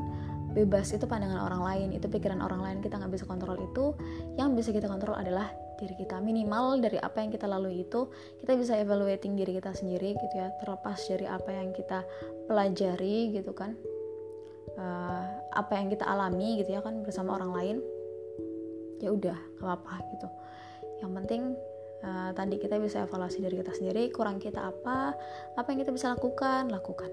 bebas 0.53 0.93
itu 0.93 1.03
pandangan 1.09 1.41
orang 1.49 1.61
lain 1.65 1.87
itu 1.97 2.05
pikiran 2.05 2.39
orang 2.39 2.61
lain 2.61 2.77
kita 2.79 3.01
nggak 3.01 3.13
bisa 3.13 3.25
kontrol 3.25 3.57
itu. 3.57 3.97
Yang 4.37 4.49
bisa 4.61 4.69
kita 4.71 4.87
kontrol 4.87 5.17
adalah 5.17 5.49
diri 5.81 5.97
kita. 5.97 6.21
Minimal 6.21 6.79
dari 6.79 7.01
apa 7.01 7.19
yang 7.25 7.33
kita 7.33 7.49
lalui 7.49 7.83
itu 7.83 8.07
kita 8.39 8.53
bisa 8.55 8.77
evaluating 8.77 9.33
diri 9.33 9.57
kita 9.57 9.73
sendiri 9.73 10.13
gitu 10.13 10.35
ya 10.37 10.53
terlepas 10.61 11.01
dari 11.09 11.25
apa 11.25 11.49
yang 11.49 11.73
kita 11.73 12.05
pelajari 12.47 13.33
gitu 13.33 13.51
kan. 13.51 13.73
Uh, 14.73 15.25
apa 15.53 15.77
yang 15.77 15.93
kita 15.93 16.01
alami 16.01 16.57
gitu 16.57 16.73
ya 16.73 16.81
kan 16.81 17.05
bersama 17.05 17.37
orang 17.37 17.53
lain 17.53 17.77
ya 18.97 19.13
udah 19.13 19.37
gak 19.59 19.65
apa-apa 19.65 19.95
gitu. 20.15 20.27
Yang 21.03 21.11
penting 21.19 21.41
uh, 22.03 22.29
tadi 22.35 22.55
kita 22.59 22.77
bisa 22.77 23.03
evaluasi 23.03 23.43
dari 23.43 23.59
kita 23.59 23.73
sendiri 23.73 24.09
kurang 24.09 24.37
kita 24.37 24.69
apa 24.69 25.13
apa 25.57 25.67
yang 25.71 25.79
kita 25.83 25.91
bisa 25.91 26.13
lakukan 26.13 26.69
lakukan 26.69 27.11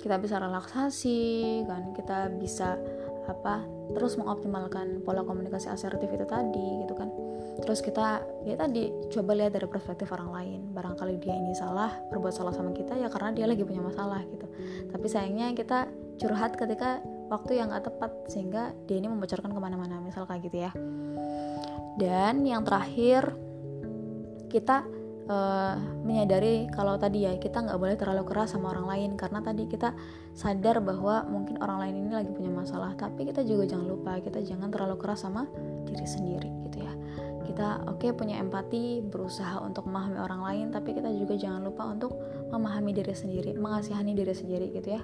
kita 0.00 0.16
bisa 0.18 0.38
relaksasi 0.38 1.62
kan? 1.66 1.92
Kita 1.92 2.30
bisa 2.32 2.78
apa 3.28 3.60
terus 3.92 4.16
mengoptimalkan 4.16 5.04
pola 5.04 5.20
komunikasi 5.20 5.68
asertif 5.68 6.08
itu 6.08 6.24
tadi 6.24 6.86
gitu 6.86 6.94
kan? 6.96 7.12
Terus 7.58 7.82
kita 7.82 8.22
ya 8.46 8.54
tadi 8.54 8.88
coba 9.10 9.34
lihat 9.34 9.52
dari 9.58 9.66
perspektif 9.66 10.08
orang 10.14 10.30
lain. 10.30 10.60
Barangkali 10.72 11.18
dia 11.18 11.34
ini 11.34 11.52
salah 11.52 11.90
berbuat 12.08 12.32
salah 12.32 12.54
sama 12.54 12.70
kita 12.70 12.94
ya 12.94 13.10
karena 13.10 13.34
dia 13.34 13.46
lagi 13.50 13.66
punya 13.66 13.82
masalah 13.82 14.22
gitu. 14.24 14.46
Tapi 14.88 15.06
sayangnya 15.10 15.52
kita 15.52 15.90
curhat 16.18 16.54
ketika 16.54 17.02
waktu 17.28 17.60
yang 17.60 17.70
gak 17.70 17.90
tepat 17.92 18.10
sehingga 18.26 18.72
dia 18.88 18.96
ini 18.98 19.06
membocorkan 19.12 19.52
ke 19.52 19.60
mana-mana 19.60 20.00
misal 20.00 20.24
kayak 20.24 20.48
gitu 20.48 20.58
ya. 20.64 20.72
Dan 21.98 22.46
yang 22.46 22.62
terakhir 22.62 23.34
kita 24.48 24.86
uh, 25.28 25.76
menyadari 26.02 26.66
kalau 26.72 26.96
tadi 26.96 27.28
ya 27.28 27.36
kita 27.36 27.62
nggak 27.62 27.78
boleh 27.78 27.96
terlalu 28.00 28.24
keras 28.26 28.56
sama 28.56 28.72
orang 28.72 28.88
lain. 28.88 29.10
Karena 29.14 29.44
tadi 29.44 29.68
kita 29.68 29.94
sadar 30.34 30.80
bahwa 30.82 31.28
mungkin 31.28 31.60
orang 31.60 31.78
lain 31.86 31.94
ini 32.04 32.10
lagi 32.12 32.32
punya 32.32 32.50
masalah. 32.50 32.96
Tapi 32.96 33.28
kita 33.28 33.44
juga 33.44 33.68
jangan 33.68 33.86
lupa 33.86 34.18
kita 34.18 34.40
jangan 34.42 34.72
terlalu 34.72 34.96
keras 34.96 35.22
sama 35.28 35.46
diri 35.84 36.06
sendiri 36.08 36.50
gitu 36.68 36.78
ya. 36.82 36.92
Kita 37.48 37.88
oke 37.88 38.04
okay, 38.04 38.10
punya 38.12 38.40
empati 38.40 39.04
berusaha 39.04 39.60
untuk 39.60 39.86
memahami 39.86 40.18
orang 40.18 40.40
lain. 40.42 40.66
Tapi 40.72 40.96
kita 40.96 41.12
juga 41.12 41.36
jangan 41.36 41.62
lupa 41.62 41.84
untuk 41.86 42.16
memahami 42.48 42.96
diri 42.96 43.12
sendiri 43.12 43.52
mengasihani 43.52 44.16
diri 44.16 44.32
sendiri 44.32 44.66
gitu 44.72 44.88
ya. 44.96 45.02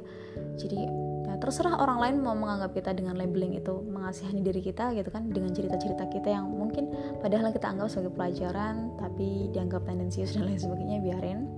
Jadi 0.56 1.03
ya 1.24 1.40
terserah 1.40 1.80
orang 1.80 1.98
lain 2.00 2.16
mau 2.20 2.36
menganggap 2.36 2.76
kita 2.76 2.92
dengan 2.92 3.16
labeling 3.16 3.56
itu 3.56 3.72
mengasihani 3.88 4.44
diri 4.44 4.60
kita 4.60 4.92
gitu 4.92 5.08
kan 5.08 5.32
dengan 5.32 5.56
cerita-cerita 5.56 6.08
kita 6.12 6.28
yang 6.28 6.46
mungkin 6.46 6.92
padahal 7.24 7.48
kita 7.48 7.72
anggap 7.72 7.88
sebagai 7.88 8.12
pelajaran 8.12 8.92
tapi 9.00 9.48
dianggap 9.56 9.88
tendensius 9.88 10.36
dan 10.36 10.46
lain 10.48 10.60
sebagainya 10.60 10.98
biarin. 11.00 11.48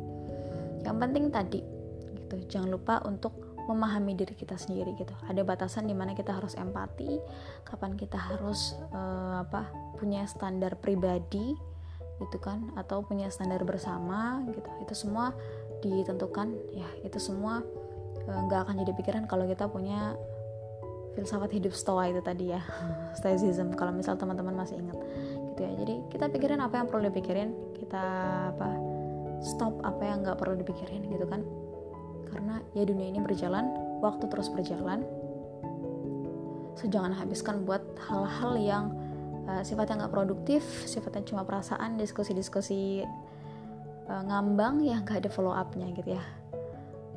Yang 0.86 0.96
penting 1.02 1.24
tadi 1.34 1.60
gitu. 2.26 2.36
Jangan 2.50 2.68
lupa 2.74 2.94
untuk 3.06 3.46
memahami 3.66 4.14
diri 4.14 4.34
kita 4.34 4.54
sendiri 4.54 4.94
gitu. 4.94 5.14
Ada 5.26 5.42
batasan 5.42 5.90
di 5.90 5.94
mana 5.94 6.14
kita 6.14 6.34
harus 6.34 6.54
empati 6.54 7.18
kapan 7.66 7.98
kita 7.98 8.18
harus 8.18 8.78
uh, 8.94 9.42
apa 9.42 9.66
punya 9.98 10.22
standar 10.30 10.78
pribadi 10.78 11.54
gitu 12.16 12.38
kan 12.40 12.72
atau 12.78 13.02
punya 13.02 13.26
standar 13.30 13.62
bersama 13.66 14.42
gitu. 14.50 14.70
Itu 14.82 14.94
semua 14.94 15.34
ditentukan 15.82 16.54
ya. 16.70 16.86
Itu 17.02 17.18
semua 17.18 17.66
nggak 18.26 18.60
uh, 18.60 18.64
akan 18.66 18.74
jadi 18.82 18.92
pikiran 18.98 19.24
kalau 19.30 19.46
kita 19.46 19.70
punya 19.70 20.18
filsafat 21.14 21.48
hidup 21.56 21.72
stoa 21.72 22.12
itu 22.12 22.20
tadi 22.20 22.52
ya 22.52 22.60
stoicism 23.18 23.72
kalau 23.72 23.94
misal 23.94 24.18
teman-teman 24.18 24.52
masih 24.52 24.78
ingat. 24.82 24.98
Gitu 25.54 25.60
ya. 25.62 25.72
Jadi 25.80 25.94
kita 26.12 26.26
pikirin 26.28 26.60
apa 26.60 26.82
yang 26.82 26.86
perlu 26.90 27.08
dipikirin 27.08 27.50
kita 27.78 28.04
apa 28.52 28.70
stop 29.40 29.80
apa 29.84 30.02
yang 30.02 30.26
nggak 30.26 30.36
perlu 30.36 30.58
dipikirin 30.60 31.06
gitu 31.08 31.24
kan. 31.24 31.46
Karena 32.28 32.60
ya 32.76 32.84
dunia 32.84 33.08
ini 33.08 33.22
berjalan 33.24 33.70
waktu 34.04 34.28
terus 34.28 34.52
berjalan. 34.52 35.06
So 36.76 36.92
jangan 36.92 37.16
habiskan 37.16 37.64
buat 37.64 37.80
hal-hal 38.04 38.52
yang 38.60 38.84
uh, 39.48 39.62
sifatnya 39.62 40.04
nggak 40.04 40.14
produktif 40.14 40.62
sifatnya 40.84 41.24
cuma 41.24 41.46
perasaan 41.46 41.96
diskusi-diskusi 41.96 43.06
uh, 44.10 44.22
ngambang 44.26 44.82
yang 44.82 45.06
nggak 45.06 45.24
ada 45.24 45.30
follow 45.32 45.54
upnya 45.54 45.88
gitu 45.94 46.18
ya 46.18 46.22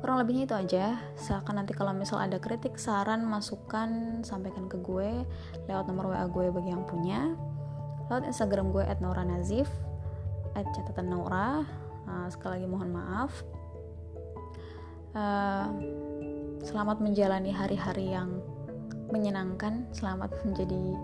kurang 0.00 0.16
lebihnya 0.24 0.48
itu 0.48 0.56
aja. 0.56 0.84
Silakan 1.14 1.62
nanti 1.62 1.76
kalau 1.76 1.92
misal 1.92 2.20
ada 2.20 2.40
kritik 2.40 2.80
saran 2.80 3.24
masukan 3.28 4.20
sampaikan 4.24 4.66
ke 4.66 4.80
gue 4.80 5.24
lewat 5.68 5.84
nomor 5.86 6.12
wa 6.12 6.24
gue 6.24 6.48
bagi 6.48 6.72
yang 6.72 6.84
punya 6.88 7.36
lewat 8.08 8.26
instagram 8.26 8.72
gue 8.74 8.82
@nauranazif 8.98 9.68
@catatan 10.56 11.14
naura 11.14 11.62
uh, 12.08 12.26
sekali 12.32 12.60
lagi 12.60 12.68
mohon 12.68 12.90
maaf. 12.90 13.32
Uh, 15.10 15.66
selamat 16.64 17.02
menjalani 17.02 17.50
hari-hari 17.50 18.14
yang 18.14 18.40
menyenangkan 19.10 19.90
selamat 19.90 20.30
menjadi 20.46 20.94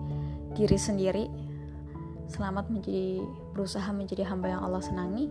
diri 0.54 0.78
sendiri 0.78 1.26
selamat 2.26 2.70
menjadi 2.70 3.22
berusaha 3.54 3.86
menjadi 3.94 4.26
hamba 4.26 4.50
yang 4.50 4.62
Allah 4.62 4.82
senangi. 4.82 5.30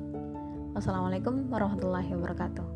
Wassalamualaikum 0.76 1.48
warahmatullahi 1.52 2.12
wabarakatuh 2.12 2.75